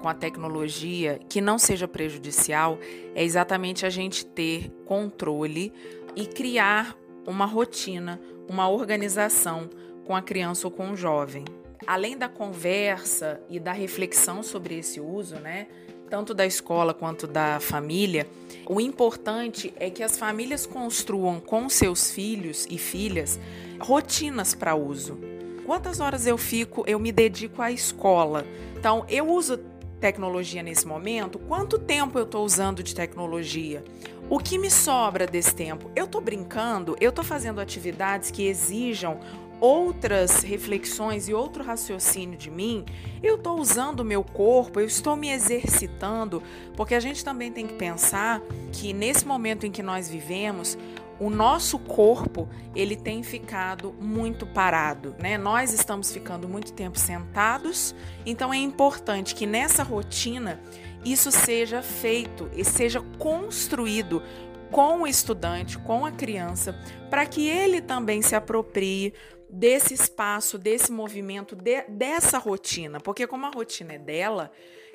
com 0.00 0.08
a 0.08 0.14
tecnologia 0.14 1.20
que 1.28 1.38
não 1.38 1.58
seja 1.58 1.86
prejudicial, 1.86 2.78
é 3.14 3.22
exatamente 3.22 3.84
a 3.84 3.90
gente 3.90 4.24
ter 4.24 4.70
controle 4.86 5.70
e 6.16 6.26
criar 6.26 6.96
uma 7.26 7.44
rotina, 7.44 8.18
uma 8.48 8.70
organização 8.70 9.68
com 10.06 10.16
a 10.16 10.22
criança 10.22 10.66
ou 10.66 10.70
com 10.70 10.92
o 10.92 10.96
jovem. 10.96 11.44
Além 11.86 12.16
da 12.16 12.28
conversa 12.28 13.42
e 13.50 13.60
da 13.60 13.72
reflexão 13.72 14.42
sobre 14.42 14.78
esse 14.78 14.98
uso, 14.98 15.36
né, 15.36 15.66
tanto 16.08 16.32
da 16.32 16.46
escola 16.46 16.94
quanto 16.94 17.26
da 17.26 17.60
família, 17.60 18.26
o 18.66 18.80
importante 18.80 19.72
é 19.76 19.90
que 19.90 20.02
as 20.02 20.18
famílias 20.18 20.66
construam 20.66 21.40
com 21.40 21.68
seus 21.68 22.10
filhos 22.10 22.66
e 22.70 22.78
filhas 22.78 23.38
rotinas 23.78 24.54
para 24.54 24.74
uso. 24.74 25.18
Quantas 25.64 26.00
horas 26.00 26.26
eu 26.26 26.38
fico, 26.38 26.82
eu 26.86 26.98
me 26.98 27.12
dedico 27.12 27.60
à 27.60 27.70
escola. 27.70 28.46
Então, 28.76 29.04
eu 29.08 29.28
uso 29.28 29.58
tecnologia 30.00 30.62
nesse 30.62 30.86
momento? 30.86 31.38
Quanto 31.38 31.78
tempo 31.78 32.18
eu 32.18 32.24
estou 32.24 32.44
usando 32.44 32.82
de 32.82 32.94
tecnologia? 32.94 33.84
O 34.30 34.38
que 34.38 34.58
me 34.58 34.70
sobra 34.70 35.26
desse 35.26 35.54
tempo? 35.54 35.90
Eu 35.94 36.04
estou 36.04 36.20
brincando? 36.20 36.96
Eu 37.00 37.10
estou 37.10 37.24
fazendo 37.24 37.60
atividades 37.60 38.30
que 38.30 38.46
exijam 38.46 39.20
outras 39.60 40.42
reflexões 40.42 41.28
e 41.28 41.34
outro 41.34 41.64
raciocínio 41.64 42.38
de 42.38 42.50
mim, 42.50 42.84
eu 43.22 43.36
estou 43.36 43.58
usando 43.58 44.00
o 44.00 44.04
meu 44.04 44.22
corpo, 44.22 44.80
eu 44.80 44.86
estou 44.86 45.16
me 45.16 45.30
exercitando, 45.30 46.42
porque 46.76 46.94
a 46.94 47.00
gente 47.00 47.24
também 47.24 47.50
tem 47.50 47.66
que 47.66 47.74
pensar 47.74 48.40
que 48.72 48.92
nesse 48.92 49.26
momento 49.26 49.66
em 49.66 49.70
que 49.70 49.82
nós 49.82 50.08
vivemos, 50.08 50.78
o 51.20 51.30
nosso 51.30 51.78
corpo 51.80 52.48
ele 52.74 52.94
tem 52.94 53.22
ficado 53.22 53.92
muito 54.00 54.46
parado, 54.46 55.16
né? 55.18 55.36
Nós 55.36 55.72
estamos 55.72 56.12
ficando 56.12 56.48
muito 56.48 56.72
tempo 56.72 56.98
sentados, 56.98 57.94
então 58.24 58.54
é 58.54 58.58
importante 58.58 59.34
que 59.34 59.46
nessa 59.46 59.82
rotina 59.82 60.60
isso 61.04 61.32
seja 61.32 61.82
feito 61.82 62.48
e 62.54 62.64
seja 62.64 63.00
construído 63.18 64.22
com 64.70 65.02
o 65.02 65.06
estudante, 65.06 65.78
com 65.78 66.04
a 66.04 66.12
criança, 66.12 66.78
para 67.08 67.24
que 67.26 67.48
ele 67.48 67.80
também 67.80 68.20
se 68.20 68.34
aproprie 68.34 69.14
desse 69.48 69.94
espaço, 69.94 70.58
desse 70.58 70.92
movimento, 70.92 71.56
de, 71.56 71.82
dessa 71.88 72.38
rotina, 72.38 73.00
porque 73.00 73.26
como 73.26 73.46
a 73.46 73.50
rotina 73.50 73.94
é 73.94 73.98
dela, 73.98 74.50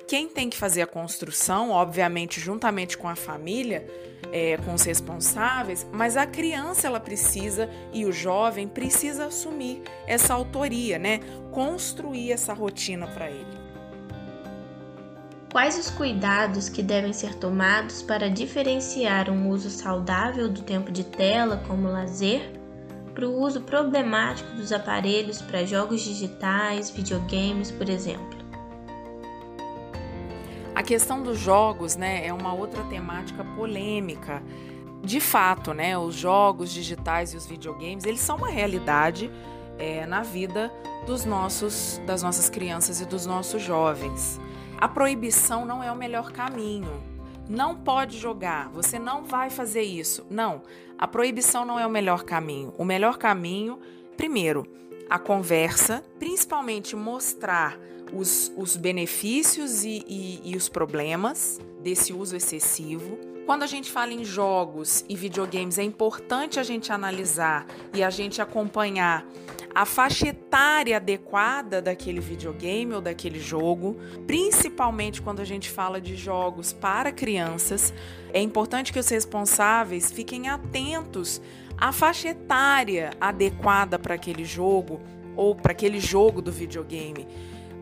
quem 0.06 0.28
tem 0.28 0.50
que 0.50 0.56
fazer 0.56 0.82
a 0.82 0.86
construção, 0.86 1.70
obviamente, 1.70 2.38
juntamente 2.38 2.96
com 2.96 3.08
a 3.08 3.16
família, 3.16 3.86
é, 4.32 4.56
com 4.58 4.74
os 4.74 4.82
responsáveis, 4.82 5.86
mas 5.92 6.16
a 6.16 6.26
criança 6.26 6.86
ela 6.86 7.00
precisa 7.00 7.70
e 7.92 8.04
o 8.04 8.12
jovem 8.12 8.68
precisa 8.68 9.26
assumir 9.26 9.82
essa 10.06 10.34
autoria, 10.34 10.98
né? 10.98 11.20
Construir 11.50 12.32
essa 12.32 12.52
rotina 12.52 13.06
para 13.06 13.30
ele. 13.30 13.64
Quais 15.50 15.78
os 15.78 15.88
cuidados 15.88 16.68
que 16.68 16.82
devem 16.82 17.12
ser 17.12 17.34
tomados 17.36 18.02
para 18.02 18.28
diferenciar 18.28 19.30
um 19.30 19.48
uso 19.48 19.70
saudável 19.70 20.48
do 20.48 20.62
tempo 20.62 20.90
de 20.90 21.04
tela 21.04 21.62
como 21.68 21.88
lazer 21.88 22.63
para 23.14 23.26
o 23.26 23.40
uso 23.40 23.60
problemático 23.60 24.50
dos 24.54 24.72
aparelhos 24.72 25.40
para 25.40 25.64
jogos 25.64 26.00
digitais, 26.00 26.90
videogames, 26.90 27.70
por 27.70 27.88
exemplo? 27.88 28.38
A 30.74 30.82
questão 30.82 31.22
dos 31.22 31.38
jogos, 31.38 31.94
né, 31.94 32.26
é 32.26 32.32
uma 32.32 32.52
outra 32.52 32.82
temática 32.84 33.44
polêmica. 33.44 34.42
De 35.02 35.20
fato, 35.20 35.72
né, 35.72 35.96
os 35.96 36.16
jogos 36.16 36.72
digitais 36.72 37.32
e 37.32 37.36
os 37.36 37.46
videogames, 37.46 38.04
eles 38.04 38.20
são 38.20 38.36
uma 38.36 38.50
realidade 38.50 39.30
é, 39.78 40.04
na 40.04 40.22
vida 40.22 40.72
dos 41.06 41.24
nossos, 41.24 42.00
das 42.04 42.22
nossas 42.22 42.50
crianças 42.50 43.00
e 43.00 43.04
dos 43.04 43.24
nossos 43.24 43.62
jovens. 43.62 44.40
A 44.80 44.88
proibição 44.88 45.64
não 45.64 45.82
é 45.82 45.92
o 45.92 45.96
melhor 45.96 46.32
caminho. 46.32 47.13
Não 47.48 47.76
pode 47.76 48.18
jogar, 48.18 48.68
você 48.70 48.98
não 48.98 49.24
vai 49.24 49.50
fazer 49.50 49.82
isso. 49.82 50.26
Não, 50.30 50.62
a 50.98 51.06
proibição 51.06 51.64
não 51.64 51.78
é 51.78 51.86
o 51.86 51.90
melhor 51.90 52.24
caminho. 52.24 52.72
O 52.78 52.84
melhor 52.84 53.18
caminho, 53.18 53.78
primeiro, 54.16 54.66
a 55.10 55.18
conversa, 55.18 56.02
principalmente 56.18 56.96
mostrar 56.96 57.78
os, 58.12 58.52
os 58.56 58.76
benefícios 58.76 59.84
e, 59.84 60.04
e, 60.08 60.52
e 60.52 60.56
os 60.56 60.68
problemas 60.68 61.60
desse 61.82 62.12
uso 62.12 62.36
excessivo. 62.36 63.18
Quando 63.46 63.62
a 63.62 63.66
gente 63.66 63.90
fala 63.90 64.10
em 64.10 64.24
jogos 64.24 65.04
e 65.06 65.14
videogames, 65.14 65.78
é 65.78 65.82
importante 65.82 66.58
a 66.58 66.62
gente 66.62 66.90
analisar 66.90 67.66
e 67.92 68.02
a 68.02 68.08
gente 68.08 68.40
acompanhar 68.40 69.26
a 69.74 69.84
faixa 69.84 70.28
etária 70.28 70.96
adequada 70.96 71.82
daquele 71.82 72.20
videogame 72.20 72.94
ou 72.94 73.02
daquele 73.02 73.38
jogo, 73.38 73.98
principalmente 74.26 75.20
quando 75.20 75.40
a 75.40 75.44
gente 75.44 75.68
fala 75.68 76.00
de 76.00 76.16
jogos 76.16 76.72
para 76.72 77.12
crianças. 77.12 77.92
É 78.32 78.40
importante 78.40 78.90
que 78.90 78.98
os 78.98 79.08
responsáveis 79.10 80.10
fiquem 80.10 80.48
atentos 80.48 81.42
à 81.76 81.92
faixa 81.92 82.28
etária 82.28 83.10
adequada 83.20 83.98
para 83.98 84.14
aquele 84.14 84.44
jogo 84.46 85.02
ou 85.36 85.54
para 85.54 85.72
aquele 85.72 86.00
jogo 86.00 86.40
do 86.40 86.50
videogame 86.50 87.26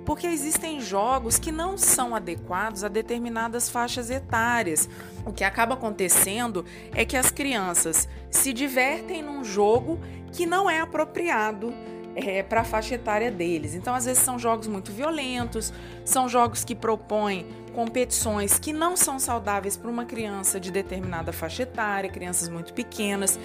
porque 0.05 0.27
existem 0.27 0.81
jogos 0.81 1.39
que 1.39 1.53
não 1.53 1.79
são 1.79 2.15
adequados 2.15 2.85
a 2.85 2.89
determinadas 2.89 3.69
faixas 3.69 4.11
etárias. 4.11 4.89
O 5.25 5.33
que 5.33 5.45
acaba 5.45 5.75
acontecendo 5.75 6.65
é 6.95 7.05
que 7.05 7.17
as 7.17 7.31
crianças 7.31 8.09
se 8.31 8.53
divertem 8.53 9.23
num 9.23 9.45
jogo 9.45 10.01
que 10.33 10.47
não 10.47 10.69
é 10.69 10.81
apropriado 10.81 11.73
é, 12.15 12.43
para 12.43 12.63
a 12.63 12.65
faixa 12.65 12.95
etária 12.95 13.31
deles. 13.31 13.75
Então, 13.75 13.95
às 13.95 14.05
vezes, 14.05 14.23
são 14.23 14.39
jogos 14.39 14.67
muito 14.67 14.93
violentos, 14.93 15.73
são 16.05 16.29
jogos 16.29 16.65
que 16.65 16.75
propõem 16.75 17.47
competições 17.73 18.59
que 18.59 18.73
não 18.73 18.97
são 18.97 19.19
saudáveis 19.19 19.77
para 19.77 19.91
uma 19.91 20.05
criança 20.05 20.61
de 20.61 20.71
determinada 20.71 21.33
faixa 21.33 21.63
etária, 21.63 22.11
crianças 22.11 22.49
muito 22.49 22.73
pequenas. 22.75 23.39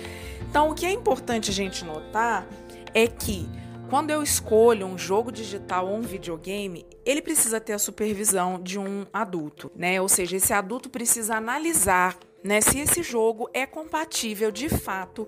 Então, 0.49 0.69
o 0.69 0.75
que 0.75 0.85
é 0.85 0.91
importante 0.91 1.49
a 1.49 1.53
gente 1.53 1.85
notar 1.85 2.45
é 2.93 3.07
que 3.07 3.47
quando 3.89 4.11
eu 4.11 4.21
escolho 4.21 4.85
um 4.85 4.97
jogo 4.97 5.31
digital 5.31 5.87
ou 5.87 5.95
um 5.95 6.01
videogame, 6.01 6.85
ele 7.05 7.21
precisa 7.21 7.59
ter 7.59 7.73
a 7.73 7.79
supervisão 7.79 8.61
de 8.61 8.77
um 8.77 9.05
adulto, 9.13 9.71
né? 9.75 10.01
Ou 10.01 10.09
seja, 10.09 10.35
esse 10.35 10.51
adulto 10.51 10.89
precisa 10.89 11.35
analisar, 11.35 12.17
né, 12.43 12.61
se 12.61 12.79
esse 12.79 13.01
jogo 13.01 13.49
é 13.53 13.65
compatível 13.65 14.51
de 14.51 14.69
fato 14.69 15.27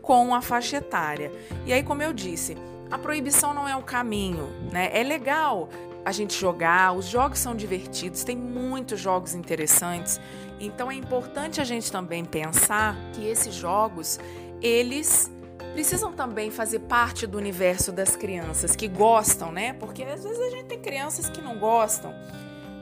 com 0.00 0.34
a 0.34 0.40
faixa 0.40 0.76
etária. 0.76 1.32
E 1.66 1.72
aí, 1.72 1.82
como 1.82 2.02
eu 2.02 2.12
disse, 2.12 2.56
a 2.90 2.96
proibição 2.96 3.52
não 3.52 3.68
é 3.68 3.76
o 3.76 3.82
caminho, 3.82 4.48
né? 4.72 4.88
É 4.92 5.02
legal 5.02 5.68
a 6.04 6.12
gente 6.12 6.38
jogar, 6.38 6.92
os 6.92 7.06
jogos 7.06 7.40
são 7.40 7.56
divertidos, 7.56 8.22
tem 8.22 8.36
muitos 8.36 9.00
jogos 9.00 9.34
interessantes. 9.34 10.20
Então 10.60 10.88
é 10.88 10.94
importante 10.94 11.60
a 11.60 11.64
gente 11.64 11.90
também 11.90 12.24
pensar 12.24 12.96
que 13.12 13.26
esses 13.26 13.52
jogos, 13.52 14.20
eles 14.62 15.28
precisam 15.76 16.10
também 16.10 16.50
fazer 16.50 16.78
parte 16.78 17.26
do 17.26 17.36
universo 17.36 17.92
das 17.92 18.16
crianças 18.16 18.74
que 18.74 18.88
gostam, 18.88 19.52
né? 19.52 19.74
Porque 19.74 20.02
às 20.04 20.24
vezes 20.24 20.40
a 20.40 20.48
gente 20.48 20.64
tem 20.64 20.80
crianças 20.80 21.28
que 21.28 21.42
não 21.42 21.58
gostam. 21.58 22.14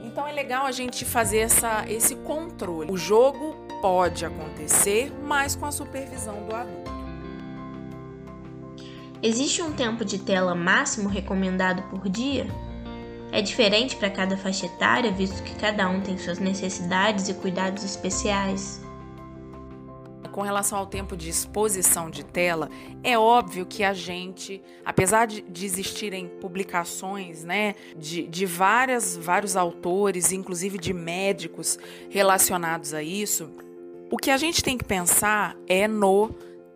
Então 0.04 0.24
é 0.24 0.30
legal 0.30 0.64
a 0.64 0.70
gente 0.70 1.04
fazer 1.04 1.38
essa, 1.38 1.84
esse 1.88 2.14
controle. 2.14 2.92
O 2.92 2.96
jogo 2.96 3.56
pode 3.82 4.24
acontecer, 4.24 5.12
mas 5.24 5.56
com 5.56 5.66
a 5.66 5.72
supervisão 5.72 6.46
do 6.46 6.54
adulto. 6.54 6.92
Existe 9.20 9.60
um 9.60 9.72
tempo 9.72 10.04
de 10.04 10.20
tela 10.20 10.54
máximo 10.54 11.08
recomendado 11.08 11.82
por 11.90 12.08
dia? 12.08 12.46
É 13.32 13.42
diferente 13.42 13.96
para 13.96 14.08
cada 14.08 14.36
faixa 14.36 14.66
etária, 14.66 15.10
visto 15.10 15.42
que 15.42 15.56
cada 15.56 15.88
um 15.88 16.00
tem 16.00 16.16
suas 16.16 16.38
necessidades 16.38 17.28
e 17.28 17.34
cuidados 17.34 17.82
especiais 17.82 18.83
com 20.34 20.42
relação 20.42 20.76
ao 20.76 20.84
tempo 20.84 21.16
de 21.16 21.28
exposição 21.28 22.10
de 22.10 22.24
tela, 22.24 22.68
é 23.04 23.16
óbvio 23.16 23.64
que 23.64 23.84
a 23.84 23.92
gente, 23.92 24.60
apesar 24.84 25.28
de, 25.28 25.44
existirem 25.64 26.26
publicações 26.26 27.44
né, 27.44 27.76
de, 27.96 28.26
de 28.26 28.44
várias, 28.44 29.16
vários 29.16 29.56
autores, 29.56 30.32
inclusive 30.32 30.76
de 30.76 30.92
médicos 30.92 31.78
relacionados 32.10 32.92
a 32.92 33.00
isso, 33.00 33.48
o 34.10 34.16
que 34.16 34.28
a 34.28 34.36
gente 34.36 34.60
tem 34.60 34.76
que 34.76 34.82
pensar 34.82 35.56
é 35.68 35.86
no 35.86 36.30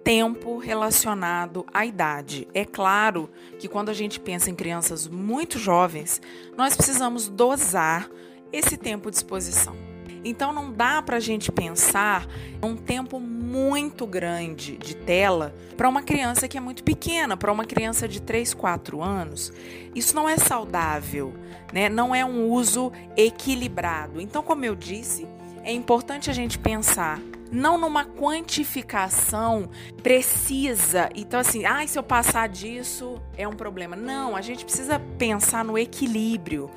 tempo 0.04 0.58
relacionado 0.58 1.66
à 1.74 1.84
idade. 1.84 2.46
É 2.54 2.64
claro 2.64 3.28
que 3.58 3.66
quando 3.66 3.88
a 3.88 3.94
gente 3.94 4.20
pensa 4.20 4.48
em 4.48 4.54
crianças 4.54 5.08
muito 5.08 5.58
jovens, 5.58 6.22
nós 6.56 6.76
precisamos 6.76 7.28
dosar 7.28 8.08
esse 8.52 8.76
tempo 8.76 9.10
de 9.10 9.16
exposição. 9.16 9.87
Então 10.24 10.52
não 10.52 10.72
dá 10.72 11.00
para 11.02 11.16
a 11.16 11.20
gente 11.20 11.50
pensar 11.50 12.26
um 12.62 12.76
tempo 12.76 13.20
muito 13.20 14.06
grande 14.06 14.76
de 14.76 14.96
tela 14.96 15.54
para 15.76 15.88
uma 15.88 16.02
criança 16.02 16.48
que 16.48 16.58
é 16.58 16.60
muito 16.60 16.82
pequena, 16.82 17.36
para 17.36 17.52
uma 17.52 17.64
criança 17.64 18.08
de 18.08 18.20
3, 18.20 18.54
4 18.54 19.02
anos. 19.02 19.52
Isso 19.94 20.14
não 20.14 20.28
é 20.28 20.36
saudável, 20.36 21.34
né? 21.72 21.88
não 21.88 22.14
é 22.14 22.24
um 22.24 22.48
uso 22.48 22.92
equilibrado. 23.16 24.20
Então, 24.20 24.42
como 24.42 24.64
eu 24.64 24.74
disse, 24.74 25.26
é 25.62 25.72
importante 25.72 26.30
a 26.30 26.32
gente 26.32 26.58
pensar 26.58 27.20
não 27.50 27.78
numa 27.78 28.04
quantificação 28.04 29.70
precisa. 30.02 31.08
Então, 31.14 31.40
assim, 31.40 31.64
ah, 31.64 31.86
se 31.86 31.98
eu 31.98 32.02
passar 32.02 32.48
disso 32.48 33.20
é 33.36 33.46
um 33.46 33.54
problema. 33.54 33.96
Não, 33.96 34.36
a 34.36 34.40
gente 34.40 34.64
precisa 34.64 35.00
pensar 35.18 35.64
no 35.64 35.78
equilíbrio. 35.78 36.70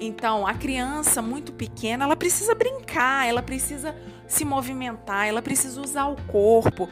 Então, 0.00 0.46
a 0.46 0.54
criança 0.54 1.20
muito 1.20 1.52
pequena, 1.52 2.04
ela 2.04 2.16
precisa 2.16 2.54
brincar, 2.54 3.26
ela 3.26 3.42
precisa 3.42 3.94
se 4.26 4.44
movimentar, 4.44 5.26
ela 5.26 5.42
precisa 5.42 5.80
usar 5.80 6.06
o 6.06 6.16
corpo. 6.22 6.88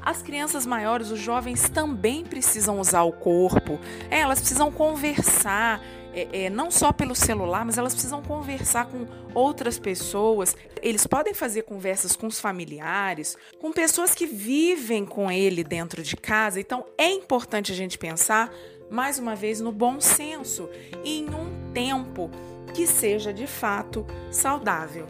As 0.00 0.20
crianças 0.20 0.66
maiores, 0.66 1.10
os 1.10 1.20
jovens 1.20 1.68
também 1.68 2.24
precisam 2.24 2.80
usar 2.80 3.02
o 3.04 3.12
corpo. 3.12 3.78
É, 4.10 4.20
elas 4.20 4.40
precisam 4.40 4.70
conversar, 4.70 5.80
é, 6.12 6.46
é, 6.46 6.50
não 6.50 6.72
só 6.72 6.92
pelo 6.92 7.14
celular, 7.14 7.64
mas 7.64 7.78
elas 7.78 7.94
precisam 7.94 8.20
conversar 8.20 8.86
com 8.86 9.06
outras 9.32 9.78
pessoas. 9.78 10.56
Eles 10.82 11.06
podem 11.06 11.32
fazer 11.32 11.62
conversas 11.62 12.16
com 12.16 12.26
os 12.26 12.40
familiares, 12.40 13.36
com 13.60 13.72
pessoas 13.72 14.12
que 14.12 14.26
vivem 14.26 15.06
com 15.06 15.30
ele 15.30 15.62
dentro 15.62 16.02
de 16.02 16.16
casa. 16.16 16.60
Então, 16.60 16.84
é 16.98 17.08
importante 17.08 17.70
a 17.70 17.74
gente 17.74 17.96
pensar 17.96 18.52
mais 18.92 19.18
uma 19.18 19.34
vez, 19.34 19.58
no 19.58 19.72
bom 19.72 19.98
senso 20.00 20.68
e 21.02 21.20
em 21.20 21.30
um 21.30 21.72
tempo 21.72 22.30
que 22.74 22.86
seja 22.86 23.32
de 23.32 23.46
fato 23.46 24.06
saudável. 24.30 25.06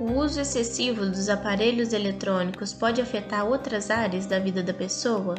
O 0.00 0.12
uso 0.12 0.40
excessivo 0.40 1.06
dos 1.06 1.28
aparelhos 1.28 1.92
eletrônicos 1.92 2.72
pode 2.72 3.00
afetar 3.00 3.44
outras 3.44 3.90
áreas 3.90 4.26
da 4.26 4.38
vida 4.38 4.62
da 4.62 4.72
pessoa, 4.72 5.34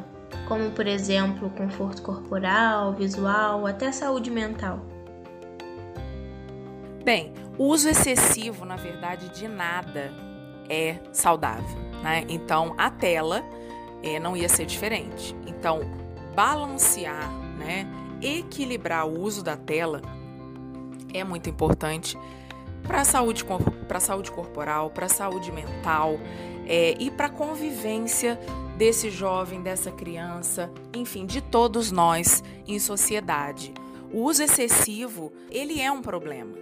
como, 0.47 0.69
por 0.71 0.85
exemplo, 0.85 1.47
o 1.47 1.51
conforto 1.51 2.03
corporal, 2.03 2.93
visual, 2.93 3.65
até 3.65 3.87
a 3.87 3.93
saúde 3.93 4.29
mental. 4.29 4.79
Bem, 7.03 7.33
o 7.57 7.65
uso 7.65 7.89
excessivo, 7.89 8.63
na 8.63 8.75
verdade, 8.75 9.29
de 9.29 9.47
nada 9.47 10.11
é 10.69 10.97
saudável, 11.11 11.79
né? 12.03 12.25
Então, 12.27 12.75
a 12.77 12.91
tela 12.91 13.43
é, 14.03 14.19
não 14.19 14.37
ia 14.37 14.49
ser 14.49 14.65
diferente. 14.65 15.35
Então, 15.47 16.08
balancear, 16.35 17.31
né, 17.57 17.87
equilibrar 18.21 19.07
o 19.07 19.19
uso 19.19 19.43
da 19.43 19.55
tela 19.55 20.01
é 21.13 21.23
muito 21.23 21.49
importante 21.49 22.17
para 22.83 23.01
a 23.01 23.05
saúde, 23.05 23.45
saúde 23.99 24.31
corporal, 24.31 24.89
para 24.89 25.05
a 25.05 25.09
saúde 25.09 25.51
mental 25.51 26.19
é, 26.65 26.95
e 26.99 27.11
para 27.11 27.27
a 27.27 27.29
convivência 27.29 28.39
desse 28.77 29.09
jovem, 29.09 29.61
dessa 29.61 29.91
criança, 29.91 30.71
enfim, 30.95 31.25
de 31.25 31.41
todos 31.41 31.91
nós 31.91 32.43
em 32.67 32.79
sociedade. 32.79 33.73
O 34.11 34.23
uso 34.23 34.41
excessivo, 34.41 35.31
ele 35.51 35.79
é 35.81 35.91
um 35.91 36.01
problema, 36.01 36.53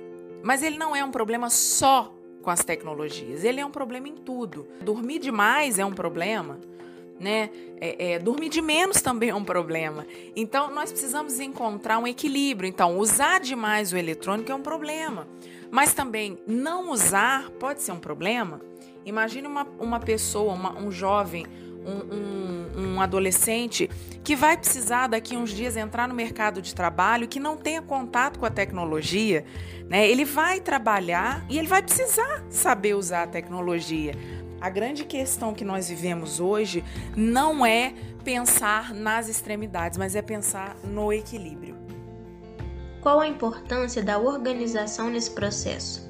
mas 0.43 0.63
ele 0.63 0.77
não 0.77 0.95
é 0.95 1.03
um 1.03 1.11
problema 1.11 1.49
só 1.49 2.13
com 2.41 2.49
as 2.49 2.63
tecnologias, 2.63 3.43
ele 3.43 3.59
é 3.59 3.65
um 3.65 3.71
problema 3.71 4.07
em 4.07 4.15
tudo. 4.15 4.67
Dormir 4.81 5.19
demais 5.19 5.77
é 5.79 5.85
um 5.85 5.93
problema, 5.93 6.59
né? 7.19 7.49
É, 7.79 8.13
é, 8.13 8.19
dormir 8.19 8.49
de 8.49 8.61
menos 8.61 9.01
também 9.01 9.29
é 9.29 9.35
um 9.35 9.43
problema. 9.43 10.05
Então, 10.35 10.73
nós 10.73 10.91
precisamos 10.91 11.39
encontrar 11.39 11.99
um 11.99 12.07
equilíbrio. 12.07 12.67
Então, 12.67 12.97
usar 12.97 13.39
demais 13.39 13.91
o 13.93 13.97
eletrônico 13.97 14.51
é 14.51 14.55
um 14.55 14.61
problema. 14.61 15.27
Mas 15.69 15.93
também 15.93 16.37
não 16.47 16.91
usar 16.91 17.49
pode 17.51 17.81
ser 17.81 17.91
um 17.91 17.99
problema. 17.99 18.61
Imagine 19.05 19.47
uma, 19.47 19.67
uma 19.79 19.99
pessoa, 19.99 20.53
uma, 20.53 20.77
um 20.77 20.91
jovem, 20.91 21.45
um, 21.85 22.15
um, 22.15 22.93
um 22.95 23.01
adolescente 23.01 23.89
que 24.23 24.35
vai 24.35 24.57
precisar 24.57 25.07
daqui 25.07 25.37
uns 25.37 25.51
dias 25.51 25.77
entrar 25.77 26.07
no 26.07 26.13
mercado 26.13 26.61
de 26.61 26.75
trabalho 26.75 27.27
que 27.27 27.39
não 27.39 27.55
tenha 27.55 27.81
contato 27.81 28.39
com 28.39 28.45
a 28.45 28.49
tecnologia. 28.49 29.45
Né? 29.89 30.09
Ele 30.09 30.25
vai 30.25 30.59
trabalhar 30.59 31.45
e 31.49 31.57
ele 31.57 31.67
vai 31.67 31.81
precisar 31.81 32.43
saber 32.49 32.93
usar 32.93 33.23
a 33.23 33.27
tecnologia. 33.27 34.13
A 34.59 34.69
grande 34.69 35.05
questão 35.05 35.53
que 35.53 35.63
nós 35.63 35.89
vivemos 35.89 36.39
hoje 36.39 36.83
não 37.15 37.65
é 37.65 37.93
pensar 38.23 38.93
nas 38.93 39.29
extremidades, 39.29 39.97
mas 39.97 40.15
é 40.15 40.21
pensar 40.21 40.75
no 40.83 41.13
equilíbrio. 41.13 41.75
Qual 43.01 43.19
a 43.19 43.27
importância 43.27 44.03
da 44.03 44.17
organização 44.17 45.09
nesse 45.09 45.31
processo? 45.31 46.07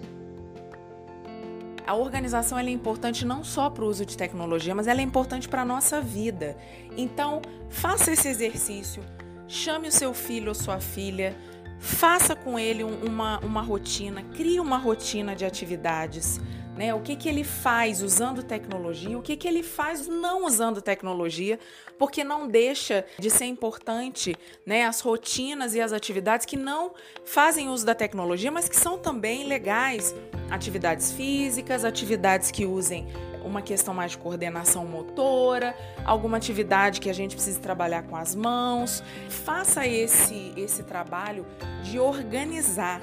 A 1.86 1.96
organização 1.96 2.58
é 2.58 2.70
importante 2.70 3.26
não 3.26 3.44
só 3.44 3.70
para 3.70 3.84
o 3.84 3.88
uso 3.88 4.06
de 4.06 4.18
tecnologia, 4.18 4.74
mas 4.74 4.88
ela 4.88 5.00
é 5.00 5.04
importante 5.04 5.48
para 5.48 5.62
a 5.62 5.66
nossa 5.66 6.02
vida. 6.02 6.58
Então, 6.98 7.42
faça 7.70 8.12
esse 8.12 8.28
exercício, 8.28 9.04
chame 9.48 9.90
o 9.90 9.92
seu 9.92 10.14
filho 10.14 10.50
ou 10.50 10.56
sua 10.56 10.80
filha, 10.80 11.36
faça 11.80 12.36
com 12.36 12.58
ele 12.58 12.84
uma, 12.84 13.40
uma 13.40 13.62
rotina, 13.62 14.24
crie 14.36 14.60
uma 14.60 14.78
rotina 14.78 15.36
de 15.36 15.46
atividades 15.46 16.42
né? 16.78 16.94
O 16.94 17.02
que, 17.02 17.16
que 17.16 17.28
ele 17.28 17.44
faz 17.44 18.02
usando 18.02 18.44
tecnologia, 18.44 19.18
o 19.18 19.22
que, 19.22 19.36
que 19.36 19.48
ele 19.48 19.64
faz 19.64 20.08
não 20.08 20.46
usando 20.46 20.82
tecnologia, 20.82 21.60
porque 21.98 22.24
não 22.24 22.48
deixa 22.48 23.04
de 23.18 23.30
ser 23.30 23.46
importante 23.46 24.36
né, 24.66 24.86
as 24.86 25.02
rotinas 25.02 25.74
e 25.74 25.82
as 25.82 25.92
atividades 25.92 26.46
que 26.46 26.56
não 26.56 26.92
fazem 27.26 27.68
uso 27.68 27.86
da 27.86 27.96
tecnologia, 27.96 28.52
mas 28.52 28.70
que 28.70 28.76
são 28.76 28.98
também 28.98 29.48
legais. 29.48 30.14
Atividades 30.50 31.12
físicas, 31.12 31.84
atividades 31.84 32.52
que 32.52 32.66
usem 32.66 33.08
uma 33.44 33.62
questão 33.62 33.94
mais 33.94 34.12
de 34.12 34.18
coordenação 34.18 34.86
motora, 34.86 35.76
alguma 36.06 36.38
atividade 36.38 37.02
que 37.02 37.10
a 37.10 37.14
gente 37.14 37.36
precisa 37.36 37.60
trabalhar 37.60 38.04
com 38.04 38.16
as 38.16 38.36
mãos. 38.36 39.04
Faça 39.30 39.88
esse, 39.88 40.54
esse 40.56 40.84
trabalho 40.84 41.46
de 41.84 42.00
organizar 42.00 43.02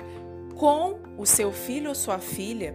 com 0.55 1.01
o 1.19 1.27
seu 1.27 1.53
filho 1.53 1.89
ou 1.89 1.95
sua 1.95 2.19
filha 2.19 2.75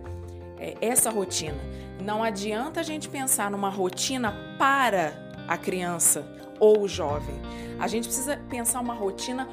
é, 0.59 0.75
essa 0.81 1.09
rotina. 1.09 1.57
Não 2.01 2.23
adianta 2.23 2.79
a 2.79 2.83
gente 2.83 3.09
pensar 3.09 3.49
numa 3.49 3.69
rotina 3.69 4.33
para 4.57 5.13
a 5.47 5.57
criança 5.57 6.25
ou 6.59 6.81
o 6.81 6.87
jovem. 6.87 7.35
A 7.79 7.87
gente 7.87 8.05
precisa 8.05 8.37
pensar 8.49 8.79
uma 8.79 8.93
rotina 8.93 9.47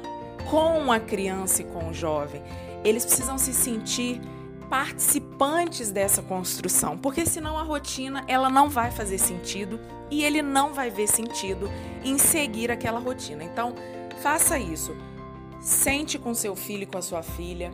com 0.49 0.91
a 0.91 0.99
criança 0.99 1.61
e 1.61 1.65
com 1.65 1.89
o 1.89 1.93
jovem. 1.93 2.41
Eles 2.83 3.05
precisam 3.05 3.37
se 3.37 3.53
sentir 3.53 4.21
participantes 4.69 5.91
dessa 5.91 6.21
construção, 6.21 6.97
porque 6.97 7.25
senão 7.25 7.57
a 7.57 7.63
rotina 7.63 8.23
ela 8.27 8.49
não 8.49 8.69
vai 8.69 8.91
fazer 8.91 9.17
sentido 9.17 9.79
e 10.11 10.23
ele 10.23 10.41
não 10.41 10.73
vai 10.73 10.89
ver 10.89 11.07
sentido 11.07 11.69
em 12.03 12.17
seguir 12.17 12.71
aquela 12.71 12.99
rotina. 12.99 13.43
Então, 13.43 13.73
faça 14.21 14.59
isso. 14.59 14.95
Sente 15.59 16.19
com 16.19 16.33
seu 16.33 16.55
filho 16.55 16.83
e 16.83 16.85
com 16.85 16.97
a 16.97 17.01
sua 17.01 17.23
filha, 17.23 17.71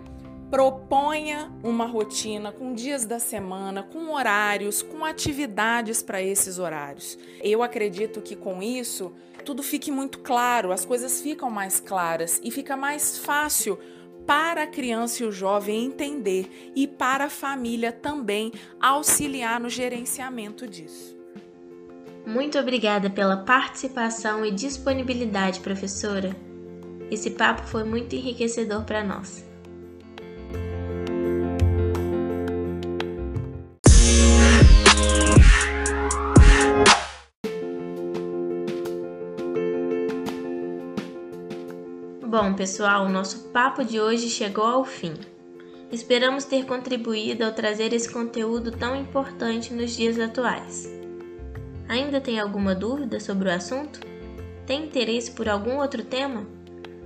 proponha 0.50 1.52
uma 1.64 1.86
rotina 1.86 2.52
com 2.52 2.74
dias 2.74 3.06
da 3.06 3.20
semana, 3.20 3.84
com 3.84 4.14
horários, 4.14 4.82
com 4.82 5.04
atividades 5.04 6.02
para 6.02 6.22
esses 6.22 6.60
horários. 6.60 7.18
Eu 7.42 7.64
acredito 7.64 8.22
que 8.22 8.36
com 8.36 8.62
isso 8.62 9.14
tudo 9.44 9.62
fique 9.62 9.92
muito 9.92 10.20
claro, 10.20 10.72
as 10.72 10.86
coisas 10.86 11.22
ficam 11.22 11.50
mais 11.50 11.80
claras 11.80 12.40
e 12.44 12.50
fica 12.50 12.78
mais 12.78 13.18
fácil 13.18 13.78
para 14.26 14.64
a 14.64 14.68
criança 14.68 15.24
e 15.24 15.26
o 15.26 15.32
jovem 15.32 15.86
entender 15.86 16.72
e 16.76 16.88
para 16.88 17.26
a 17.26 17.30
família 17.30 17.92
também 17.92 18.52
auxiliar 18.80 19.60
no 19.60 19.70
gerenciamento 19.70 20.68
disso. 20.68 21.18
Muito 22.26 22.58
obrigada 22.58 23.10
pela 23.10 23.38
participação 23.38 24.46
e 24.46 24.52
disponibilidade, 24.52 25.60
professora. 25.60 26.34
Esse 27.12 27.32
papo 27.32 27.68
foi 27.68 27.84
muito 27.84 28.16
enriquecedor 28.16 28.86
para 28.86 29.04
nós. 29.04 29.53
Pessoal, 42.56 43.06
o 43.06 43.10
nosso 43.10 43.50
papo 43.50 43.84
de 43.84 44.00
hoje 44.00 44.30
chegou 44.30 44.66
ao 44.66 44.86
fim. 44.86 45.16
Esperamos 45.92 46.46
ter 46.46 46.66
contribuído 46.66 47.44
ao 47.44 47.52
trazer 47.52 47.92
esse 47.94 48.12
conteúdo 48.12 48.72
tão 48.72 48.96
importante 48.96 49.74
nos 49.74 49.96
dias 49.96 50.20
atuais. 50.20 50.88
Ainda 51.90 52.22
tem 52.22 52.40
alguma 52.40 52.76
dúvida 52.76 53.20
sobre 53.20 53.50
o 53.50 53.52
assunto? 53.52 54.00
Tem 54.68 54.86
interesse 54.86 55.32
por 55.32 55.50
algum 55.50 55.78
outro 55.78 56.04
tema? 56.04 56.46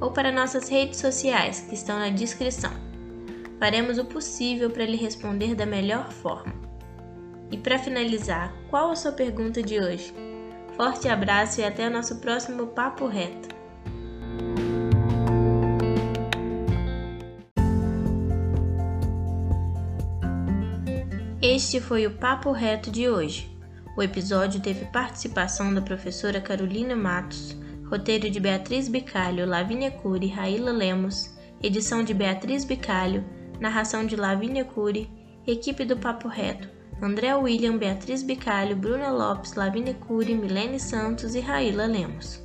ou 0.00 0.10
para 0.10 0.32
nossas 0.32 0.68
redes 0.68 1.00
sociais 1.00 1.66
que 1.68 1.74
estão 1.74 1.98
na 1.98 2.08
descrição. 2.08 2.72
Faremos 3.58 3.98
o 3.98 4.06
possível 4.06 4.70
para 4.70 4.86
lhe 4.86 4.96
responder 4.96 5.54
da 5.54 5.66
melhor 5.66 6.10
forma. 6.10 6.73
E 7.54 7.56
para 7.56 7.78
finalizar, 7.78 8.52
qual 8.68 8.90
a 8.90 8.96
sua 8.96 9.12
pergunta 9.12 9.62
de 9.62 9.78
hoje? 9.78 10.12
Forte 10.76 11.08
abraço 11.08 11.60
e 11.60 11.64
até 11.64 11.88
nosso 11.88 12.16
próximo 12.16 12.66
Papo 12.66 13.06
Reto. 13.06 13.48
Este 21.40 21.80
foi 21.80 22.08
o 22.08 22.16
Papo 22.16 22.50
Reto 22.50 22.90
de 22.90 23.08
hoje. 23.08 23.48
O 23.96 24.02
episódio 24.02 24.60
teve 24.60 24.86
participação 24.86 25.72
da 25.72 25.80
professora 25.80 26.40
Carolina 26.40 26.96
Matos, 26.96 27.56
roteiro 27.88 28.28
de 28.28 28.40
Beatriz 28.40 28.88
Bicalho, 28.88 29.46
Lavínia 29.46 29.92
Cury 29.92 30.26
Raíla 30.26 30.72
Lemos, 30.72 31.32
edição 31.62 32.02
de 32.02 32.12
Beatriz 32.12 32.64
Bicalho, 32.64 33.24
narração 33.60 34.04
de 34.04 34.16
Lavínia 34.16 34.64
Cury, 34.64 35.08
equipe 35.46 35.84
do 35.84 35.96
Papo 35.96 36.26
Reto, 36.26 36.73
André 37.00 37.34
William, 37.34 37.78
Beatriz 37.78 38.22
Bicalho, 38.22 38.76
Bruna 38.76 39.10
Lopes, 39.10 39.54
Lavínia 39.54 39.94
Cury, 39.94 40.34
Milene 40.34 40.78
Santos 40.78 41.34
e 41.34 41.40
Raíla 41.40 41.86
Lemos. 41.86 42.42